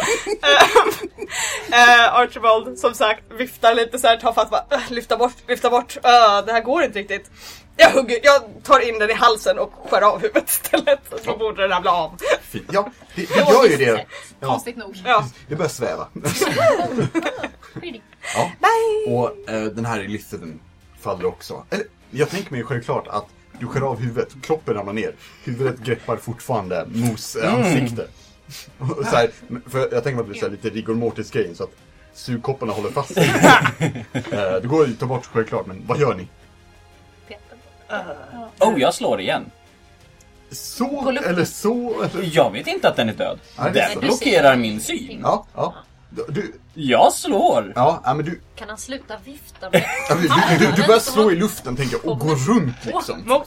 [1.70, 5.98] uh, Archibald som sagt viftar lite så här tafatt bara uh, lyfta bort, lyfta bort.
[5.98, 7.32] Uh, det här går inte riktigt.
[7.78, 11.00] Jag, hugger, jag tar in den i halsen och skär av huvudet istället.
[11.26, 12.18] Så borde den ramla av.
[12.72, 14.06] Ja, det, det gör ju det.
[14.40, 15.02] Ja, Konstigt nog.
[15.06, 15.26] Ja.
[15.48, 16.08] det börjar sväva.
[18.36, 18.52] Ja.
[19.08, 20.60] Och eh, den här Elizabethen
[21.02, 21.66] faller också.
[21.70, 23.26] Eller, jag tänker mig självklart att
[23.60, 25.16] du skär av huvudet, kroppen ramlar ner.
[25.44, 28.08] Huvudet greppar fortfarande Mos eh, ansikte.
[28.78, 29.30] Och så här,
[29.70, 31.72] för jag tänker mig att det blir så lite rigor mortis grejen så att
[32.14, 33.18] sugkopparna håller fast.
[33.18, 33.24] eh,
[34.32, 36.28] det går ju att ta bort självklart, men vad gör ni?
[38.60, 39.52] Oh, jag slår igen.
[40.52, 42.04] Så eller så?
[42.04, 42.30] Eller?
[42.34, 43.40] Jag vet inte att den är död.
[43.60, 44.00] Nej, Den så.
[44.00, 45.20] blockerar min syn.
[45.24, 45.74] Ja, ja.
[46.30, 47.74] Du, Jag slår!
[47.76, 50.28] ja, ja, men du, Kan han sluta vifta med ja, du,
[50.66, 53.24] du, du börjar slå i luften tänker jag och gå runt liksom.
[53.32, 53.44] Oj,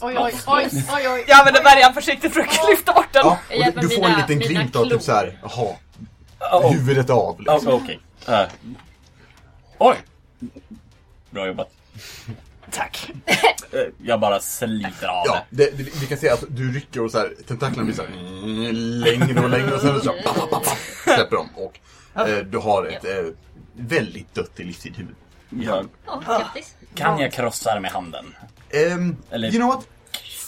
[0.00, 0.68] oj, oj, oj,
[1.08, 1.24] oj.
[1.28, 3.22] Jag använder värjan försiktigt för att lyfta bort den.
[3.24, 3.38] Ja,
[3.74, 4.98] och du, får en liten glimt av typ klor.
[5.00, 7.40] så här, jaha, huvudet av.
[7.40, 7.72] Liksom.
[7.74, 8.00] Okej.
[9.78, 9.96] Oj!
[11.30, 11.70] Bra jobbat.
[12.70, 13.10] Tack.
[13.72, 15.64] Eh, Jag bara sliter av Ja, det.
[15.64, 18.08] det, det, vi kan se att du rycker och så här, tentaklerna blir så här
[18.08, 20.62] mm, längre och längre och sen så pa,
[21.04, 21.78] släpper de och
[22.16, 23.10] eh, du har ett eh,
[23.72, 25.14] väldigt dött elixirhuvud.
[25.50, 26.74] Jag, Ja, grattis.
[26.94, 28.34] kan jag krossa det med handen?
[28.74, 29.86] Um, Eller- You know what?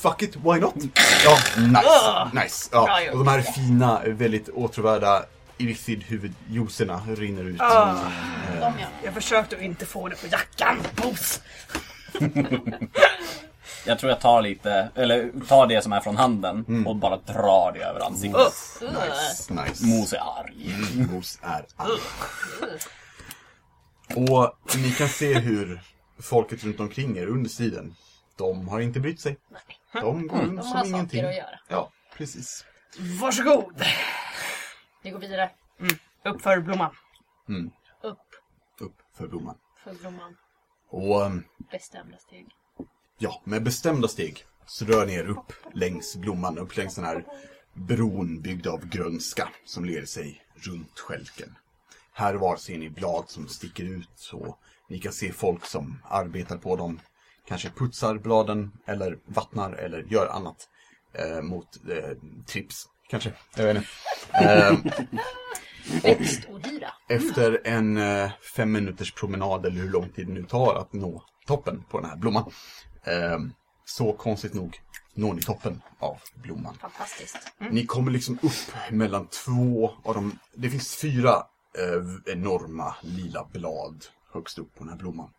[0.02, 0.74] Fuck it, why not?
[1.24, 2.68] Ja, nice, nice.
[2.72, 3.12] Ja, gjort.
[3.12, 5.24] och de här fina, väldigt åtråvärda
[5.58, 7.60] elixirhuvudjuicerna rinner ut.
[7.60, 7.94] Ah.
[8.60, 8.72] De ja.
[9.04, 10.78] Jag försökte att inte få det på jackan.
[11.04, 11.40] Mos.
[13.88, 17.72] Jag tror jag tar lite, eller tar det som är från handen och bara drar
[17.72, 18.40] det över ansiktet.
[18.80, 19.86] Nice, nice.
[19.86, 20.74] Mos är arg.
[21.12, 22.00] Mos är arg.
[24.28, 25.80] Och ni kan se hur
[26.22, 27.94] folket runt omkring er under striden,
[28.36, 29.36] de har inte brytt sig.
[29.92, 31.20] De går runt De som har ingenting.
[31.20, 31.60] saker att göra.
[31.68, 32.64] Ja, precis.
[33.20, 33.82] Varsågod.
[35.02, 35.50] Vi går vidare.
[36.24, 36.90] Upp för blomman.
[38.02, 38.18] Upp
[38.80, 39.54] Upp för blomman.
[39.84, 40.36] för blomman.
[40.90, 42.46] Och um, Bestämda steg.
[43.18, 47.24] Ja, med bestämda steg så rör ni er upp längs blomman, upp längs den här
[47.74, 51.54] bron byggd av grönska som leder sig runt skälken.
[52.12, 54.58] Här och var ser ni blad som sticker ut och
[54.88, 57.00] ni kan se folk som arbetar på dem.
[57.48, 60.68] Kanske putsar bladen eller vattnar eller gör annat
[61.12, 62.88] eh, mot eh, trips.
[63.10, 63.88] Kanske, jag vet inte.
[64.32, 64.78] Eh,
[66.02, 66.88] Växtohyra.
[67.08, 71.24] efter en eh, fem minuters promenad eller hur lång tid det nu tar att nå
[71.46, 72.52] toppen på den här blomman.
[73.04, 73.38] Eh,
[73.84, 74.80] så konstigt nog
[75.14, 76.74] når ni toppen av blomman.
[76.74, 77.52] Fantastiskt.
[77.70, 80.38] Ni kommer liksom upp mellan två av de...
[80.54, 81.46] Det finns fyra
[81.78, 85.30] eh, enorma lila blad högst upp på den här blomman.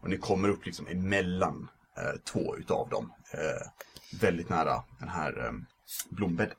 [0.00, 3.12] Och ni kommer upp liksom emellan eh, två utav dem.
[3.30, 3.68] Eh,
[4.20, 5.52] väldigt nära den här eh,
[6.08, 6.56] blombädden.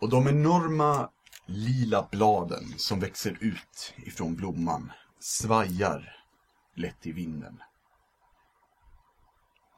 [0.00, 1.10] Och de enorma
[1.46, 6.16] lila bladen som växer ut ifrån blomman svajar
[6.74, 7.62] lätt i vinden.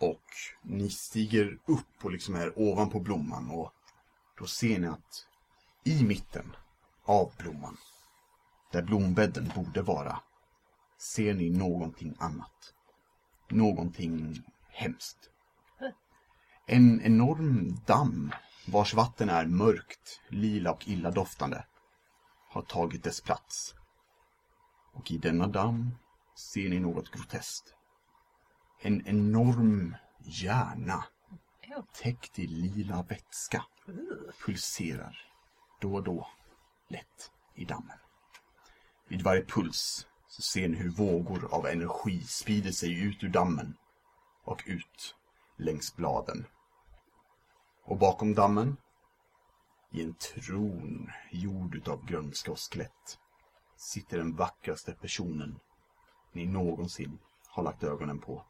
[0.01, 0.25] Och
[0.63, 3.73] ni stiger upp och liksom är ovanpå blomman och
[4.39, 5.27] då ser ni att
[5.85, 6.57] i mitten
[7.05, 7.77] av blomman,
[8.73, 10.21] där blombädden borde vara,
[10.99, 12.75] ser ni någonting annat.
[13.49, 15.31] Någonting hemskt.
[16.67, 18.33] En enorm damm
[18.67, 21.65] vars vatten är mörkt, lila och illadoftande
[22.49, 23.75] har tagit dess plats.
[24.93, 25.91] Och i denna damm
[26.37, 27.75] ser ni något groteskt.
[28.83, 31.05] En enorm hjärna
[31.93, 33.65] täckt i lila vätska
[34.45, 35.19] pulserar
[35.81, 36.29] då och då
[36.89, 37.99] lätt i dammen.
[39.09, 43.77] Vid varje puls så ser ni hur vågor av energi sprider sig ut ur dammen
[44.45, 45.15] och ut
[45.57, 46.47] längs bladen.
[47.85, 48.77] Och bakom dammen,
[49.91, 53.19] i en tron gjord utav grönska och skelett,
[53.77, 55.61] sitter den vackraste personen
[56.33, 57.19] ni någonsin
[57.49, 58.45] har lagt ögonen på.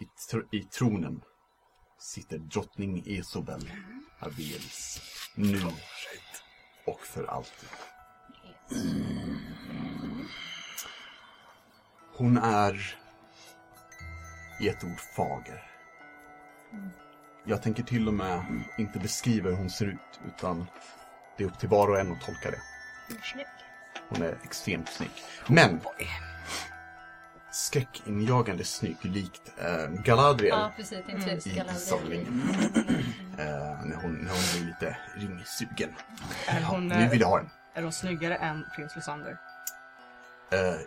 [0.00, 1.22] I, tr- i tronen
[1.98, 3.72] sitter drottning Esobel
[4.18, 5.00] Avelis.
[5.34, 5.60] Nu
[6.86, 7.68] och för alltid.
[12.16, 12.96] Hon är
[14.60, 15.70] i ett ord fager.
[17.44, 20.66] Jag tänker till och med inte beskriva hur hon ser ut, utan
[21.36, 22.62] det är upp till var och en att tolka det.
[24.08, 25.10] Hon är extremt snygg.
[25.48, 25.80] Men!
[27.52, 30.98] Skräckinjagande snygg, likt eh, Galadriel Ja, precis.
[31.08, 31.80] Inte i Galadriel.
[31.80, 32.42] samlingen.
[33.38, 33.44] Eh,
[33.84, 35.90] när, hon, när hon blir lite ringsugen.
[36.46, 37.50] Är hon, Nu eh, vill jag ha den.
[37.74, 39.36] är hon snyggare än prins Lysander?
[40.52, 40.80] Eh,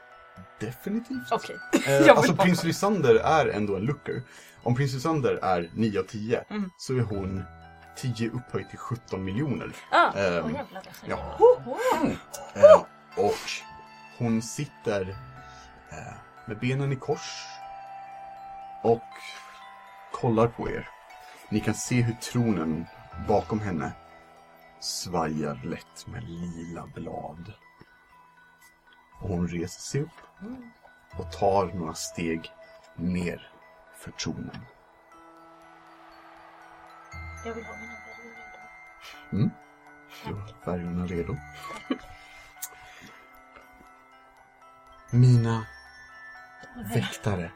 [0.59, 1.31] definitivt.
[1.31, 1.55] Okej.
[1.73, 4.21] Eh, Jag vill alltså bara- prins Lysander är ändå en looker.
[4.63, 6.69] Om prins Lysander är 9 av 10 Mm.
[6.77, 7.43] så är hon
[7.95, 9.71] 10 upphöjt till 17 miljoner.
[9.91, 10.21] Ah, Åh
[10.53, 10.83] jävlar.
[11.07, 11.37] ja.
[12.55, 12.85] Eh,
[13.25, 13.35] och
[14.17, 15.01] hon sitter
[15.91, 16.13] eh,
[16.45, 17.45] med benen i kors
[18.83, 19.01] och
[20.11, 20.89] kollar på er.
[21.49, 22.85] Ni kan se hur tronen
[23.27, 23.91] bakom henne
[24.79, 27.53] svajar lätt med lila blad.
[29.21, 30.49] Och hon reser sig upp
[31.17, 32.51] och tar några steg
[32.95, 33.51] ner
[33.97, 34.65] för tronen.
[37.45, 39.41] Jag vill ha mina berg.
[39.41, 39.49] Mm.
[40.25, 41.37] Du har färgerna redo.
[45.11, 45.65] Mina
[46.93, 47.51] väktare.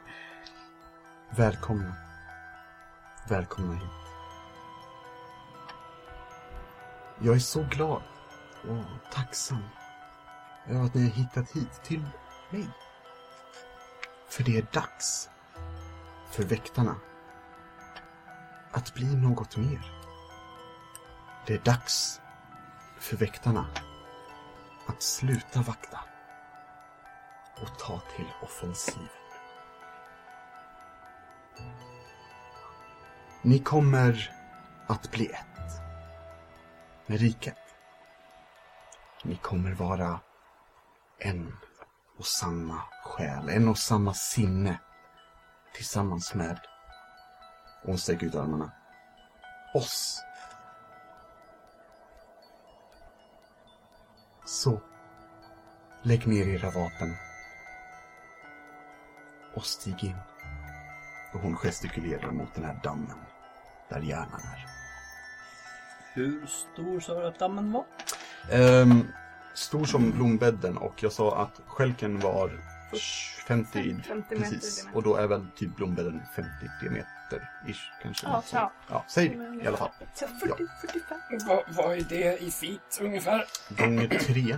[1.30, 1.96] Välkomna.
[3.30, 3.84] Välkomna hit.
[7.20, 8.02] Jag är så glad
[8.64, 9.64] och tacksam
[10.68, 12.06] över att ni har hittat hit till
[12.50, 12.68] mig.
[14.30, 15.30] För det är dags
[16.32, 16.96] för väktarna
[18.72, 19.92] att bli något mer.
[21.46, 22.22] Det är dags
[23.00, 23.66] för väktarna
[24.88, 26.00] att sluta vakta
[27.62, 29.08] och ta till offensiven.
[33.42, 34.36] Ni kommer
[34.88, 35.82] att bli ett
[37.06, 37.58] med riket.
[39.24, 40.20] Ni kommer vara
[41.20, 41.58] en
[42.18, 44.80] och samma själ, en och samma sinne
[45.74, 46.60] tillsammans med,
[47.82, 48.72] och hon sträcker ut armarna,
[49.74, 50.24] oss.
[54.46, 54.82] Så,
[56.04, 57.27] lägg ner era vapen
[59.58, 60.16] och stig in.
[61.34, 63.18] Och hon gestikulerar mot den här dammen
[63.90, 64.66] där hjärnan är.
[66.14, 67.86] Hur stor sa du att dammen var?
[68.52, 69.08] Ehm,
[69.54, 72.52] stor som blombädden och jag sa att skälken var
[73.48, 74.76] 50, 50 meter precis.
[74.76, 74.98] diameter.
[74.98, 76.50] Och då är väl typ blombädden 50
[76.82, 78.28] diameter ish kanske.
[78.28, 78.72] Ja, Så- ja.
[78.90, 79.92] ja säg det i alla fall.
[80.14, 81.18] Så 40, 45.
[81.48, 83.46] Vad, vad är det i feet ungefär?
[83.70, 84.52] Gånger 3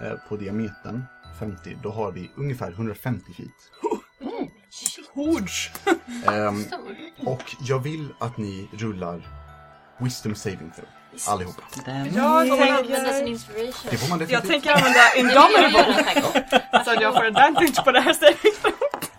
[0.00, 1.04] eh, på diametern
[1.38, 3.48] 50, då har vi ungefär 150 feet.
[5.18, 5.70] Hords!
[6.26, 6.64] Ehm,
[7.26, 9.28] och jag vill att ni rullar
[9.98, 10.86] Wisdom saving throw.
[11.28, 11.62] Allihopa.
[11.86, 13.88] Jag Får man använda tänker, sin inspiration?
[13.90, 14.50] Det får man jag definitivt.
[14.50, 18.52] tänker använda jag Indomitable så att jag får advantage på det här saving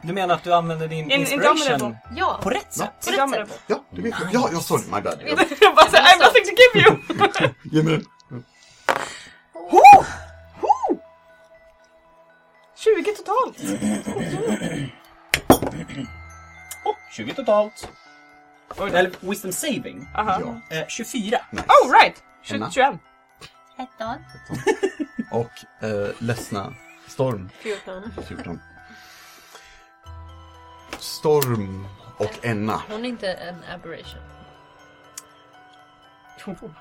[0.01, 1.97] Du menar att du använder din In- inspiration indomitable.
[2.15, 2.89] Ja, på rätt sätt?
[3.05, 3.53] på rätt Indomitable.
[3.53, 3.61] sätt.
[3.67, 4.29] Ja, det vet jag.
[4.33, 5.19] Ja, jag sorry, my bad.
[5.61, 7.49] Jag bara såhär, I have nothing to give you!
[7.77, 7.93] Ge mig
[8.29, 8.43] den.
[9.53, 9.81] Ho!
[10.61, 10.99] Ho!
[12.77, 13.57] 20 totalt!
[16.89, 17.89] Oh, 20 totalt.
[18.77, 20.07] Eller wisdom saving.
[20.15, 20.41] Aha.
[20.69, 21.39] Ja, Eh, 24.
[21.51, 21.63] nice.
[21.67, 22.23] Oh right!
[22.49, 22.71] Enna.
[22.71, 22.99] 20, 21.
[23.97, 24.15] 13.
[25.31, 26.73] Och eh, ledsna
[27.07, 28.11] Storm 14.
[28.27, 28.59] 14.
[30.99, 31.87] Storm
[32.17, 32.81] och Enna.
[32.89, 34.21] Hon är inte en aberration.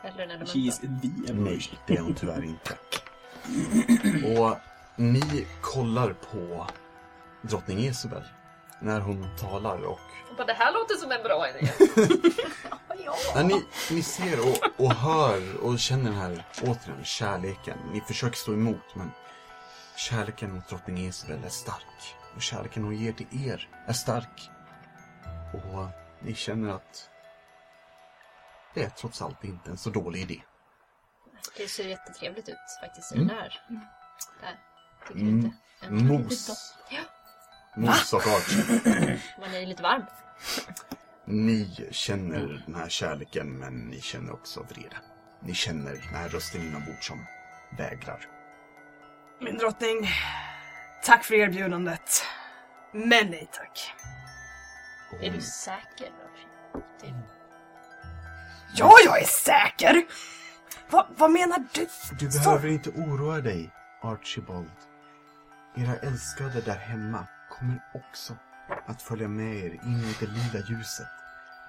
[0.05, 1.01] Eller en She is elemental.
[1.27, 2.75] the Nej, det är hon tyvärr inte.
[4.39, 4.57] Och
[4.97, 6.67] ni kollar på
[7.43, 8.23] drottning Isabel
[8.81, 10.01] när hon talar och
[10.37, 11.61] Bara, Det här låter som en bra idé.
[13.35, 17.79] när ni, ni ser och, och hör och känner den här återigen kärleken.
[17.93, 19.11] Ni försöker stå emot men
[19.97, 22.15] kärleken mot drottning Isabel är stark.
[22.37, 24.51] Och kärleken hon ger till er är stark.
[25.55, 25.87] Och
[26.21, 27.11] ni känner att
[28.75, 30.43] det är trots allt inte en så dålig idé.
[31.57, 33.13] Det ser jättetrevligt ut faktiskt.
[33.13, 33.27] Mm.
[33.27, 33.61] Den där.
[34.41, 34.59] Där.
[35.09, 35.35] Tycker Mm.
[35.45, 35.57] inte?
[35.81, 36.75] En Mos.
[36.91, 37.01] Ja.
[37.77, 39.21] Mos och Archer.
[39.41, 40.03] Man är lite varm.
[41.25, 44.97] Ni känner den här kärleken men ni känner också vrede.
[45.43, 47.27] Ni känner den här rösten inombords som
[47.79, 48.27] vägrar.
[49.41, 50.09] Min drottning,
[51.05, 52.23] tack för erbjudandet.
[52.93, 53.95] Men nej tack.
[55.23, 56.09] Är du säker?
[58.75, 60.07] Ja, jag är säker!
[60.91, 61.89] Va, vad menar du?
[62.19, 63.71] Du Så- behöver inte oroa dig,
[64.03, 64.71] Archibald.
[65.77, 67.27] Era älskade där hemma
[67.59, 68.37] kommer också
[68.87, 71.07] att följa med er in i det lilla ljuset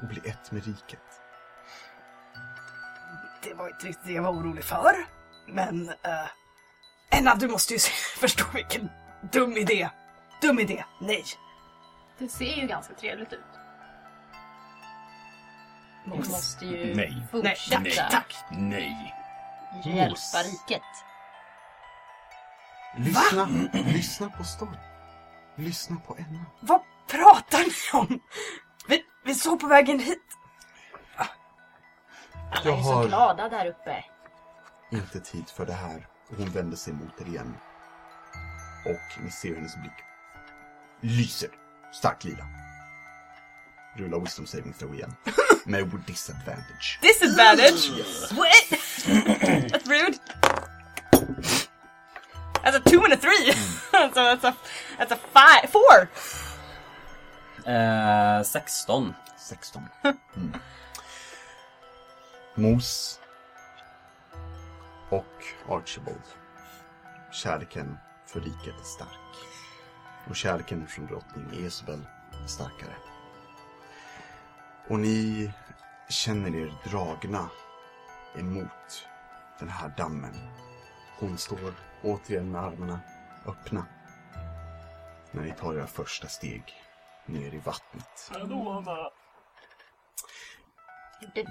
[0.02, 1.00] och bli ett med riket.
[3.44, 4.96] Det var inte riktigt det jag var orolig för.
[5.48, 5.90] Men...
[5.90, 5.96] Uh,
[7.12, 8.90] Enna, du måste ju se- förstå vilken
[9.32, 9.90] dum idé.
[10.42, 10.84] Dum idé.
[11.02, 11.24] Nej.
[12.18, 13.40] Det ser ju ganska trevligt ut.
[16.06, 16.96] Vi måste ju Nej.
[17.34, 18.08] Nej, fortsätta Nej.
[18.12, 18.36] Tack.
[18.52, 19.16] Nej.
[19.86, 20.82] hjälpa riket.
[22.98, 24.76] Lyssna, lyssna på Storm.
[25.60, 26.46] Lyssna på Enna.
[26.62, 28.20] Vad pratar ni om?
[28.88, 30.24] Vi, vi såg på vägen hit.
[31.16, 34.06] Alla Jag är så har- glada där uppe.
[34.92, 36.08] Inte tid för det här.
[36.38, 37.58] Hon vänder sig mot er igen.
[38.86, 39.94] Och ni ser hennes blick
[41.02, 41.50] lyser
[41.94, 42.46] starkt lila.
[43.96, 45.16] Rulla wisdom saving throw igen.
[45.66, 47.00] Med disadvantage.
[47.02, 47.92] Disadvantage?
[48.32, 48.80] What?
[49.72, 50.18] That's rude.
[52.64, 53.52] That's a two and a three.
[53.92, 54.56] so that's a,
[54.98, 56.10] that's a five, four.
[57.66, 59.16] Eh, 16.
[59.38, 59.84] 16.
[60.04, 60.54] Mm.
[62.56, 63.20] Mos
[65.10, 66.22] och Archibald.
[67.32, 69.36] Kärleken för riket är stark.
[70.30, 72.06] Och kärleken från drottning Isabel
[72.44, 72.96] är starkare.
[74.88, 75.52] Och ni
[76.10, 77.50] känner er dragna
[78.38, 79.08] emot
[79.60, 80.34] den här dammen.
[81.20, 81.74] Hon står
[82.04, 83.00] återigen med armarna
[83.48, 83.86] öppna.
[85.32, 86.64] När ni tar era första steg
[87.26, 88.32] ner i vattnet.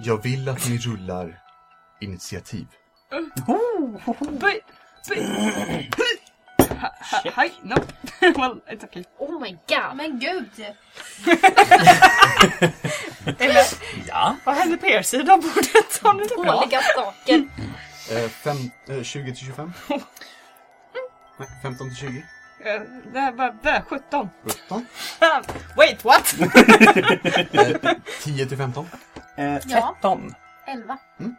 [0.03, 1.41] Jag vill att ni rullar
[1.99, 2.67] initiativ.
[7.35, 7.75] Hi, no.
[8.21, 9.03] well, it's okay.
[9.17, 9.95] Oh my god!
[9.95, 10.49] Men gud!
[13.39, 13.63] Eller,
[14.07, 14.35] Ja.
[14.43, 15.99] vad hände på er sida av bordet?
[16.03, 16.51] Har ni det bra?
[16.51, 17.47] Dåliga saker.
[18.11, 19.73] Eh, fem, eh, 20 till 25?
[21.39, 22.25] Nej, 15 till 20?
[22.59, 22.81] Eh,
[23.13, 24.29] Det här var, det, 17.
[24.43, 24.85] 17?
[25.77, 26.35] Wait, what?
[27.53, 27.91] Eh,
[28.23, 28.87] 10 till 15?
[29.37, 29.95] Eh, Ja.
[30.01, 30.33] 13.
[30.67, 30.97] Elva.
[31.19, 31.29] Eh,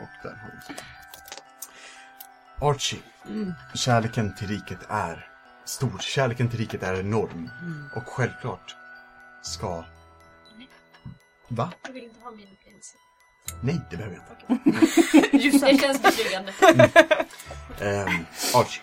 [0.00, 0.74] och där har vi
[2.60, 3.00] Archie,
[3.74, 5.28] kärleken till riket är
[5.64, 5.98] stor.
[6.00, 7.50] Kärleken till riket är enorm.
[7.96, 8.76] Och självklart
[9.42, 9.84] ska...
[11.48, 11.72] Va?
[11.82, 12.94] Jag vill inte ha min prins.
[13.62, 14.80] Nej, det behöver jag inte.
[15.68, 16.52] Det känns betryggande.
[17.80, 18.24] Ehm,
[18.54, 18.82] Archie,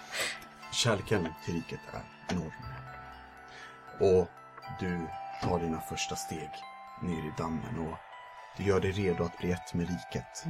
[0.72, 2.52] kärleken till riket är enorm.
[4.00, 4.28] Och
[4.80, 5.08] du
[5.44, 6.50] tar dina första steg
[7.02, 7.98] ner i dammen och
[8.58, 10.46] du gör dig redo att bli ett med riket.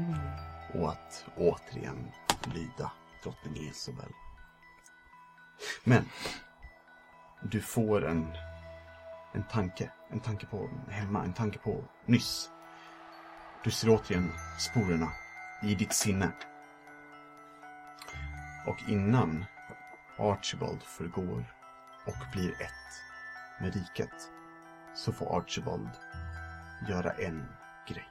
[0.73, 2.11] Och att återigen
[2.53, 2.91] lyda
[3.23, 4.09] drottning Isabel.
[5.83, 6.09] Men,
[7.43, 8.27] du får en,
[9.33, 9.91] en tanke.
[10.11, 12.49] En tanke på hemma, en tanke på nyss.
[13.65, 15.11] Du ser återigen sporerna
[15.63, 16.31] i ditt sinne.
[18.67, 19.45] Och innan
[20.17, 21.53] Archibald förgår
[22.05, 23.01] och blir ett
[23.61, 24.31] med riket
[24.95, 25.89] så får Archibald
[26.89, 27.45] göra en
[27.87, 28.09] grej.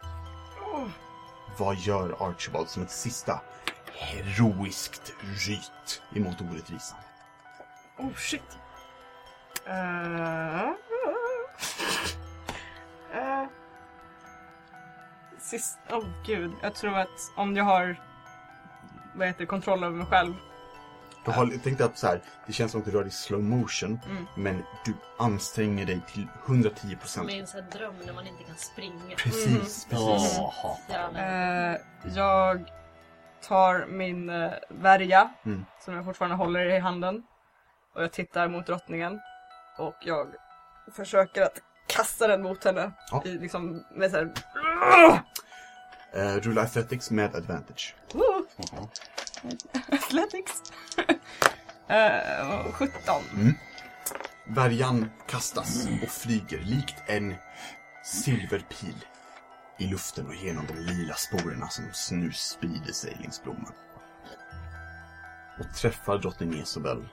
[1.59, 3.41] Vad gör Archibald som ett sista
[3.93, 6.99] heroiskt ryt emot orättvisan?
[7.99, 8.59] Oh shit.
[9.69, 10.75] Uh,
[15.45, 16.53] sist, oh gud.
[16.63, 17.97] Jag tror att om jag har
[19.15, 20.35] vad heter det, kontroll över mig själv.
[21.25, 23.43] Du har tänkt att så här, det känns som att du rör dig i slow
[23.43, 24.27] motion, Mm.
[24.37, 27.27] men du anstränger dig till 110 procent.
[27.29, 29.17] Som i en sån här dröm när man inte kan springa.
[29.17, 30.37] Precis, precis.
[30.39, 30.77] Jaha.
[30.89, 31.09] Ja,
[31.75, 31.81] Uh,
[32.17, 32.73] jag
[33.49, 35.65] tar min uh, värja Mm.
[35.81, 37.23] som jag fortfarande håller i handen.
[37.95, 39.21] Och jag tittar mot drottningen.
[39.79, 40.27] Och jag
[40.93, 42.93] försöker att kasta den mot henne.
[43.11, 43.23] Ja.
[43.25, 44.33] I, liksom, med så här,
[46.15, 47.95] Eh, rulla athletics med advantage.
[48.13, 48.47] Woo!
[49.93, 50.63] Athletics.
[51.89, 53.23] Eh, 17.
[54.47, 57.35] Värjan kastas och flyger likt en
[58.05, 59.07] silverpil
[59.79, 63.73] i luften och genom de lila sporerna som nu sprider sig längs blomman.
[65.59, 67.09] Och träffar drottning Isabel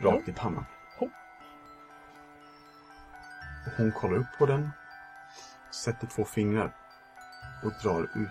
[0.00, 0.64] rakt i pannan.
[0.98, 1.10] Och
[3.76, 4.70] hon kollar upp på den,
[5.70, 6.74] sätter två fingrar
[7.64, 8.28] och drar ut den.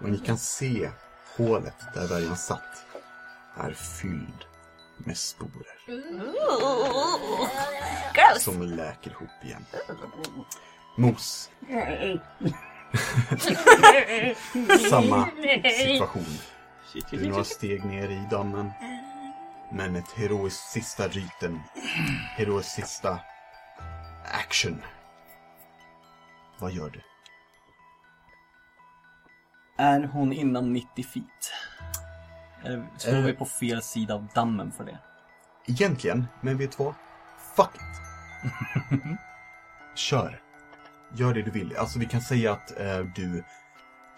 [0.00, 0.90] Och ni kan se
[1.36, 2.86] hålet där värjan satt
[3.56, 4.44] är fylld
[4.96, 5.78] med sporer.
[8.38, 9.64] Som läker ihop igen.
[10.96, 11.50] Mos.
[14.90, 15.28] Samma
[15.60, 16.38] situation.
[17.10, 18.70] Du är några steg ner i dammen.
[19.72, 21.60] Men ett heroiskt sista ryten,
[22.36, 23.18] heroiskt sista
[24.24, 24.82] action.
[26.58, 27.00] Vad gör du?
[29.82, 31.52] Är hon inom 90 feet?
[32.64, 33.22] Eller står Eh.
[33.24, 34.98] vi på fel sida av dammen för det?
[35.66, 36.94] Egentligen, men vet du vad?
[37.56, 39.00] Fuck it.
[39.94, 40.40] Kör.
[41.14, 41.76] Gör det du vill.
[41.76, 43.44] Alltså vi kan säga att eh, du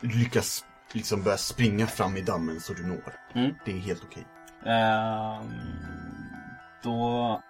[0.01, 3.15] lyckas liksom börja springa fram i dammen så du når.
[3.35, 3.55] Mm.
[3.65, 4.25] Det är helt okej.
[4.67, 5.53] Ehm,
[6.83, 7.41] då...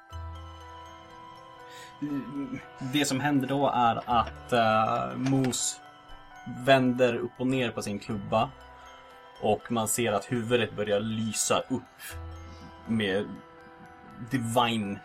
[2.03, 2.59] Mm,
[2.93, 5.81] Det som händer då är att uh, Mos
[6.47, 8.51] vänder upp och ner på sin klubba.
[9.41, 12.03] Och man ser att huvudet börjar lysa upp
[12.87, 13.27] med
[14.31, 14.99] divine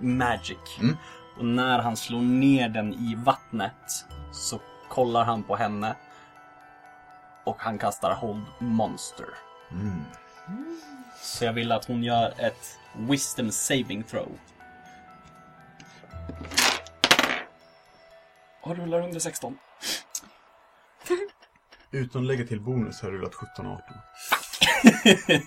[0.00, 0.78] magic.
[0.80, 0.96] Mm.
[1.38, 5.96] Och när han slår ner den i vattnet så kollar han på henne.
[7.44, 9.26] Och han kastar Hold Monster.
[9.70, 10.04] Mm.
[11.22, 14.28] Så jag vill att hon gör ett Wisdom saving throw.
[18.62, 19.58] Och rullar under 16.
[21.94, 23.80] Utan att lägga till bonus har du rullat 17-18.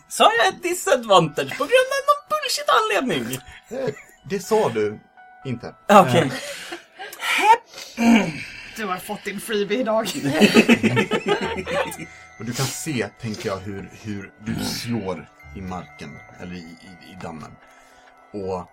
[0.07, 3.39] Så har jag ett disadvantage på grund av någon bullshit anledning.
[3.69, 3.93] Eh,
[4.29, 4.99] Det sa du
[5.45, 5.75] inte.
[5.89, 6.31] Okej.
[8.77, 10.07] Du har fått din freebie idag.
[12.39, 17.11] Och du kan se, tänker jag, hur, hur du slår i marken, eller i, i,
[17.11, 17.51] i dammen.
[18.33, 18.69] Och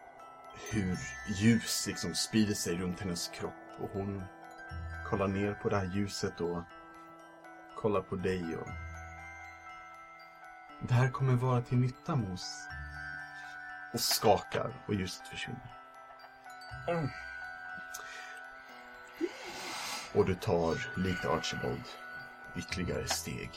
[0.71, 0.97] hur
[1.41, 3.55] ljus liksom sprider sig runt hennes kropp.
[3.81, 4.23] Och hon
[5.11, 6.63] kollar ner på det här ljuset och
[7.85, 8.69] kollar på dig och...
[10.89, 12.69] Det här kommer vara till nytta, Mos.
[13.93, 15.77] Och skakar och ljuset försvinner.
[20.15, 21.85] Och du tar, likt Archibald,
[22.57, 23.51] ytterligare steg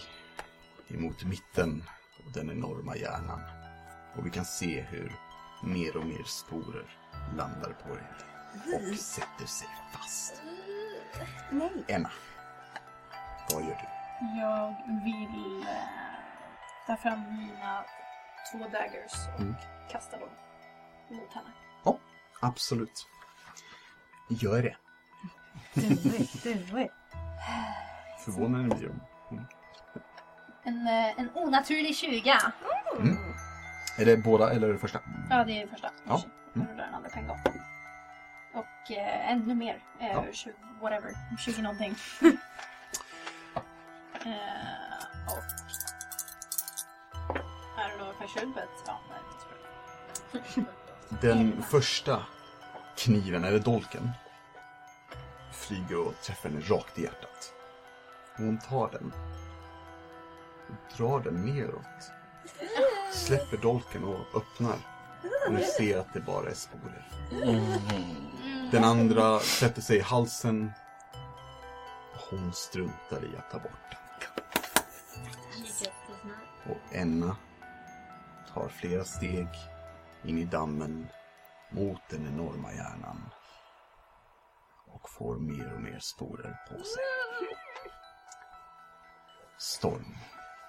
[0.87, 1.83] emot mitten
[2.25, 3.41] av den enorma hjärnan.
[4.15, 5.11] Och vi kan se hur
[5.63, 6.97] mer och mer sporer
[7.35, 10.41] landar på dig och sätter sig fast.
[11.87, 12.11] Emma,
[13.51, 13.96] vad gör du?
[14.19, 15.73] Jag vill eh,
[16.87, 17.83] ta fram mina
[18.51, 19.55] två daggers och Mm.
[19.91, 20.29] kasta dem
[21.09, 21.49] mot henne.
[22.41, 23.07] Absolut.
[24.29, 24.75] Gör det.
[25.73, 25.81] Do
[26.15, 26.91] it, do it.
[28.25, 28.99] Förvånande blir de.
[30.63, 32.29] En, eh, en onaturlig 20.
[33.97, 34.99] Är det båda eller är det första?
[35.29, 35.89] Ja, det är första.
[36.07, 36.21] Ja.
[36.53, 37.39] Rullar den andra på en gång.
[38.53, 39.83] Och eh, ännu mer.
[39.99, 40.25] Eh, Ja.
[40.31, 41.11] 20, whatever.
[41.39, 41.95] 20 någonting.
[44.31, 45.43] eh, och...
[47.97, 48.69] Know if I should but...
[48.85, 50.65] Ja, nej, det tror
[51.11, 51.21] jag.
[51.21, 52.25] Den första
[52.97, 54.11] kniven, eller dolken,
[55.53, 57.53] flyger och träffar henne rakt i hjärtat.
[58.37, 59.13] Hon tar den
[60.67, 62.11] och drar den neråt.
[63.13, 64.77] Släpper dolken och öppnar.
[65.47, 67.07] Och ni ser att det bara är sporer.
[68.71, 70.71] Den andra sätter sig i halsen.
[72.13, 73.99] Och hon struntar i att ta bort den.
[76.69, 77.35] Och Enna
[78.53, 79.47] tar flera steg
[80.23, 81.07] in i dammen
[81.71, 83.29] mot den enorma hjärnan.
[84.87, 87.03] Och får mer och mer sporer på sig.
[89.57, 90.15] Storm.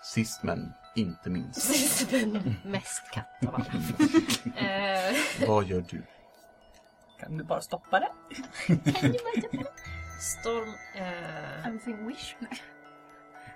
[0.04, 1.70] Sist men inte minst.
[2.64, 3.64] Mest katt av alla.
[4.68, 5.16] Eh,
[5.48, 6.02] Vad gör du?
[7.20, 8.12] Kan du bara stoppa det?
[10.20, 12.36] Storm eh, I'm saying wish.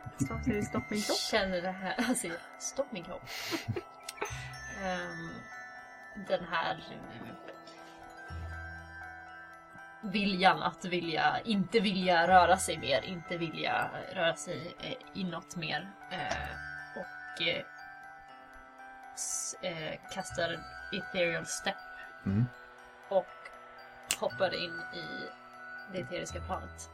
[0.04, 0.26] Nej.
[0.26, 1.16] Startar i stopp min kropp.
[1.18, 1.94] känner det här...
[2.08, 2.28] Alltså,
[2.58, 3.22] stopp min kropp.
[4.84, 5.30] Ehm,
[6.28, 6.84] den här
[10.02, 15.90] viljan att vilja, inte vilja röra sig mer, inte vilja röra sig eh, inåt mer.
[16.10, 16.48] Eh,
[16.96, 17.64] och eh,
[19.14, 20.58] s- eh, kastar
[20.92, 21.76] ethereal step
[22.26, 22.44] Mm.
[23.08, 23.26] och
[24.20, 25.06] hoppar in i
[25.92, 26.90] det eteriska planet.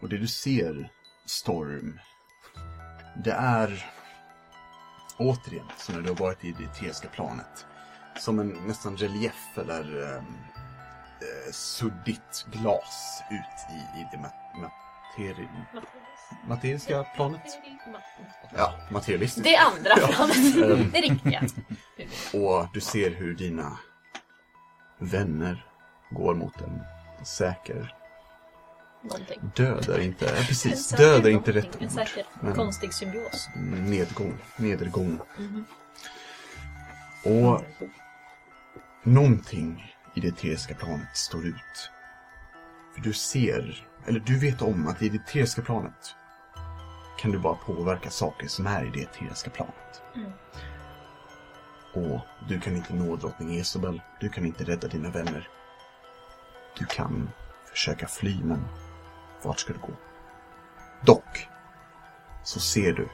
[0.00, 0.90] Och det du ser,
[1.26, 2.00] Storm,
[3.24, 3.86] det är
[5.16, 7.66] återigen som när du har varit i det eteriska planet.
[8.18, 9.82] Som en nästan relief eller
[10.16, 10.36] um,
[11.20, 15.48] eh, suddigt glas ut i, i det ma- materi
[16.48, 17.58] materiska planet.
[18.56, 19.44] Ja, materialistiskt.
[19.44, 20.36] Det andra planet.
[20.56, 20.90] Ehm.
[20.92, 21.42] Det riktiga.
[22.34, 23.78] Och du ser hur dina
[24.98, 25.66] vänner
[26.10, 26.82] går mot en
[27.24, 27.94] säker
[29.02, 29.50] Någonting.
[29.56, 31.92] död är inte, En precis, död är inte rätt En ord.
[31.92, 33.48] säker Men konstig symbios.
[33.66, 35.20] nedgång, nedergång.
[35.38, 35.64] Mhm.
[37.24, 37.62] Och
[39.02, 41.90] någonting i det eteriska planet står ut.
[42.94, 46.14] För du ser, eller du vet om att i det eteriska planet
[47.20, 50.02] kan du bara påverka saker som är i det eteriska planet.
[50.16, 50.32] Mm.
[51.94, 54.02] Och du kan inte nå drottning Esobel.
[54.20, 55.48] Du kan inte rädda dina vänner.
[56.78, 57.30] Du kan
[57.70, 58.64] försöka fly, men
[59.42, 59.92] vart ska du gå?
[61.04, 61.48] Dock
[62.44, 63.08] så ser du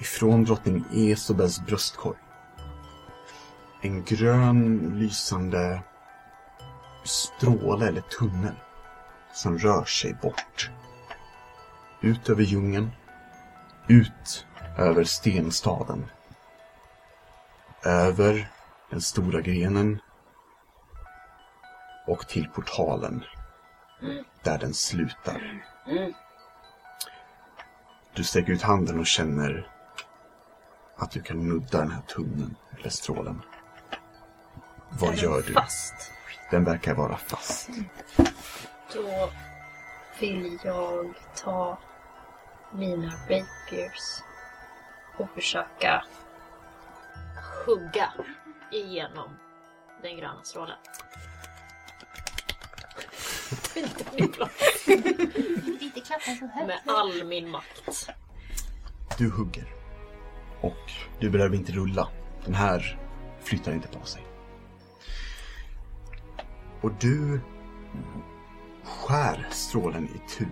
[0.00, 2.18] ifrån drottning Esobels bröstkorg
[3.84, 5.82] en grön lysande
[7.04, 8.54] stråle eller tunnel
[9.34, 10.70] som rör sig bort.
[12.00, 12.90] Ut över djungeln,
[13.88, 14.46] ut
[14.78, 16.06] över stenstaden.
[17.84, 18.50] Över
[18.90, 19.98] den stora grenen
[22.06, 23.24] och till portalen
[24.42, 25.64] där den slutar.
[28.14, 29.68] Du sträcker ut handen och känner
[30.96, 33.42] att du kan nudda den här tunneln eller strålen.
[35.00, 35.52] Vad gör du?
[35.52, 35.94] Fast.
[36.50, 37.70] Den verkar vara fast.
[38.94, 39.30] Då
[40.20, 41.78] vill jag ta
[42.72, 44.22] mina rapiers
[45.18, 46.04] och försöka
[47.66, 48.12] hugga
[48.72, 49.30] igenom
[50.02, 50.76] den gröna strålen.
[55.80, 56.66] Inte klappa så högt.
[56.66, 58.08] Med all min makt.
[59.18, 59.74] Du hugger.
[60.60, 62.08] Och du behöver inte rulla.
[62.44, 62.98] Den här
[63.42, 64.22] flyttar inte på sig.
[66.80, 67.40] Och du
[68.84, 70.46] skär strålen i tu.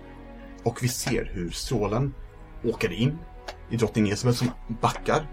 [0.63, 2.15] Och vi ser hur strålen
[2.65, 3.19] åker in
[3.71, 5.27] i drottning Isabel som backar.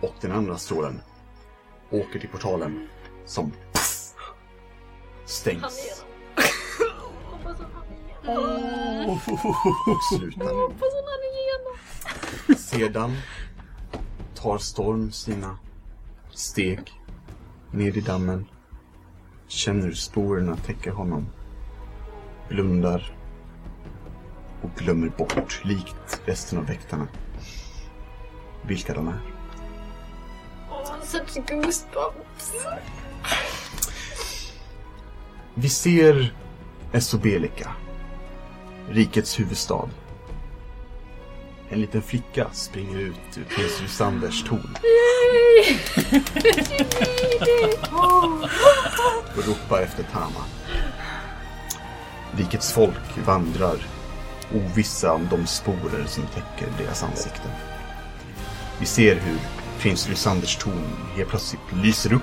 [0.00, 1.00] Och den andra strålen
[1.90, 2.88] åker till portalen
[3.26, 6.03] som Han stängs
[11.10, 11.76] han igenom.
[12.58, 13.16] Sedan
[14.34, 15.58] tar Storm sina
[16.30, 16.92] steg
[17.70, 18.46] ner i dammen.
[19.48, 21.26] Känner hur sporerna täcker honom.
[22.48, 23.16] Blundar.
[24.62, 27.08] Och glömmer bort, likt resten av väktarna,
[28.62, 29.20] vilka de är.
[30.70, 32.52] Åh, such goosebumps.
[35.54, 36.34] Vi ser
[36.92, 37.70] Esobelika,
[38.90, 39.88] rikets huvudstad.
[41.68, 44.76] En liten flicka springer ut ur prins Lysanders torn.
[49.36, 50.44] och ropar efter Tama.
[52.36, 53.76] Rikets folk vandrar
[54.54, 57.50] ovissa om de sporer som täcker deras ansikten.
[58.80, 59.38] Vi ser hur
[59.80, 62.22] prins Lysanders torn helt plötsligt lyser upp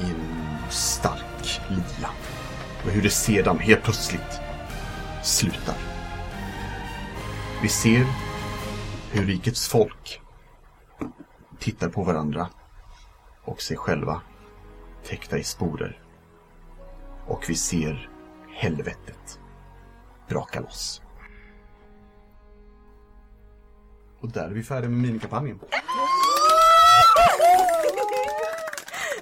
[0.00, 2.10] i en stark lila.
[2.86, 4.40] Och hur det sedan helt plötsligt
[5.22, 5.74] slutar.
[7.62, 8.06] Vi ser
[9.10, 10.20] hur rikets folk
[11.58, 12.48] tittar på varandra
[13.44, 14.20] och sig själva
[15.04, 16.02] täckta i sporer.
[17.26, 18.10] Och vi ser
[18.54, 19.40] helvetet
[20.28, 21.02] braka loss.
[24.20, 25.60] Och där är vi färdiga med minikampanjen.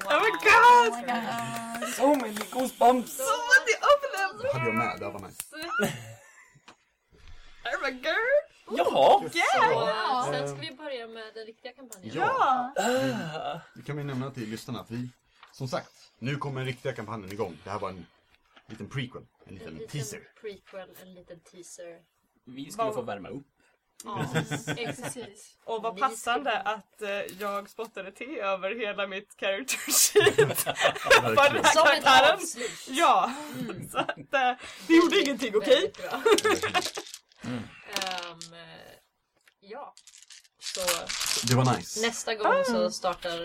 [0.05, 1.74] Oh my god!
[1.97, 3.17] So many goosebumps!
[3.17, 5.43] Det hade jag med, det var nice.
[7.65, 8.79] Oh my god!
[8.79, 9.31] Jaha!
[10.25, 12.15] Så, sen ska vi börja med den riktiga kampanjen.
[12.17, 12.73] Ja.
[13.75, 15.09] Det kan vi nämna till lyssnarna att vi,
[15.53, 17.59] som sagt, nu kommer den riktiga kampanjen igång.
[17.65, 18.07] Det här var en
[18.67, 20.21] liten prequel, en En liten liten teaser.
[20.41, 22.01] prequel, en liten teaser.
[22.45, 23.47] Vi skulle få värma upp.
[24.05, 24.27] Ja,
[24.77, 25.19] exakt.
[25.65, 27.09] Och vad passande att eh,
[27.41, 30.61] jag spottade te över hela mitt character sheet.
[31.11, 32.35] För den här Som ett karaktären.
[32.35, 32.71] avslut.
[32.89, 33.33] Ja,
[33.93, 34.53] så att eh,
[34.87, 35.93] det gjorde ingenting, okej?
[35.97, 36.11] Bra.
[37.43, 38.95] Ehm, eh,
[39.61, 39.95] ja.
[40.59, 40.81] Så
[41.47, 42.07] Det var nice.
[42.07, 43.39] nästa gång så startar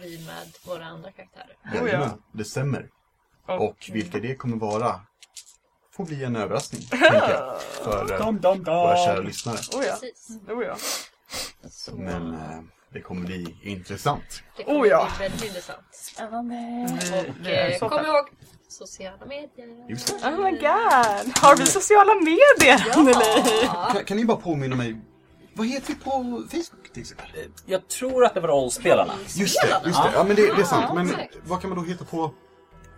[0.00, 1.56] vi med våra andra karaktärer.
[1.74, 2.88] Jajamän, det stämmer.
[3.46, 5.00] Och- Och vilka det kommer vara
[5.96, 9.56] får bli en överraskning, tänker jag, för eh, Dum, dum, våra kära lyssnare.
[9.72, 9.96] Oh ja,
[10.54, 10.76] oh ja.
[11.70, 12.40] Så Men eh,
[12.92, 14.42] det kommer bli intressant.
[14.56, 15.08] det kommer Oh ja.
[15.18, 15.86] bli väldigt intressant.
[15.92, 16.54] Spännande.
[17.40, 18.28] Och eh, kom ihåg
[18.68, 19.88] sociala medier.
[19.88, 20.28] Just det.
[20.28, 21.38] Oh my god!
[21.38, 23.68] Har vi sociala medier, Anneli?
[23.92, 24.96] Kan, kan ni bara påminna mig,
[25.54, 26.10] vad heter vi på
[26.50, 27.26] Facebook till exempel?
[27.66, 29.12] Jag tror att det var rollspelarna.
[29.34, 30.10] Just det, just det.
[30.14, 30.94] Ja men det, det är sant.
[30.94, 31.12] Men
[31.44, 32.34] vad kan man då heta på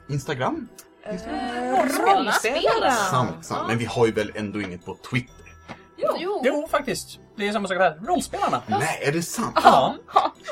[0.08, 0.68] Instagram?
[1.12, 2.90] Rollspelare.
[2.92, 3.68] Sant, sant.
[3.68, 5.34] Men vi har ju väl ändå inget på Twitter?
[5.96, 6.40] Jo.
[6.44, 7.18] Jo, faktiskt.
[7.36, 7.98] Det är samma sak där.
[8.06, 8.62] Rollspelarna.
[8.66, 9.58] Nej, är det sant?
[9.64, 9.94] Ja.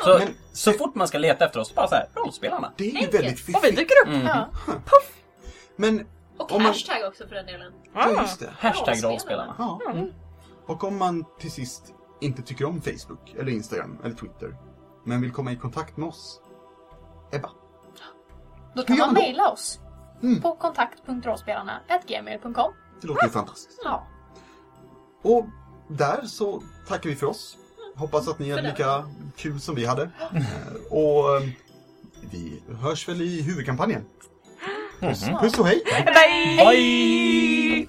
[0.04, 2.72] Så, Men- så fort man ska leta efter oss, bara så här, rollspelarna.
[2.76, 3.76] Det är ju väldigt Och vi fiffigt.
[3.76, 4.08] dyker upp.
[4.08, 4.28] Mm.
[5.76, 6.06] Men,
[6.38, 7.72] Och Om man- hashtag också för den delen.
[7.94, 8.50] ja just det.
[8.58, 9.54] Hashtag rollspelarna.
[9.58, 9.80] Ja.
[10.66, 11.82] Och om man till sist
[12.20, 14.56] inte tycker om Facebook, eller Instagram, eller Twitter,
[15.04, 16.40] men vill komma i kontakt med oss?
[17.32, 17.50] Ebba?
[18.74, 19.80] Då kan man mejla oss
[20.22, 20.40] Mm.
[20.42, 22.72] på kontakt.rollspelarna.gmail.com.
[23.00, 23.80] Det låter ju fantastiskt.
[23.84, 24.06] Ja.
[25.22, 25.46] Och
[25.88, 27.56] där så tackar vi för oss.
[27.96, 30.02] hoppas att ni hade lika kul som vi hade.
[30.02, 30.08] Eh,
[30.90, 31.42] Och eh,
[32.30, 34.04] vi hörs väl i huvudkampanjen.
[35.00, 35.82] Puss, puss och hej!
[36.06, 36.56] Bye!
[36.70, 37.88] Bye!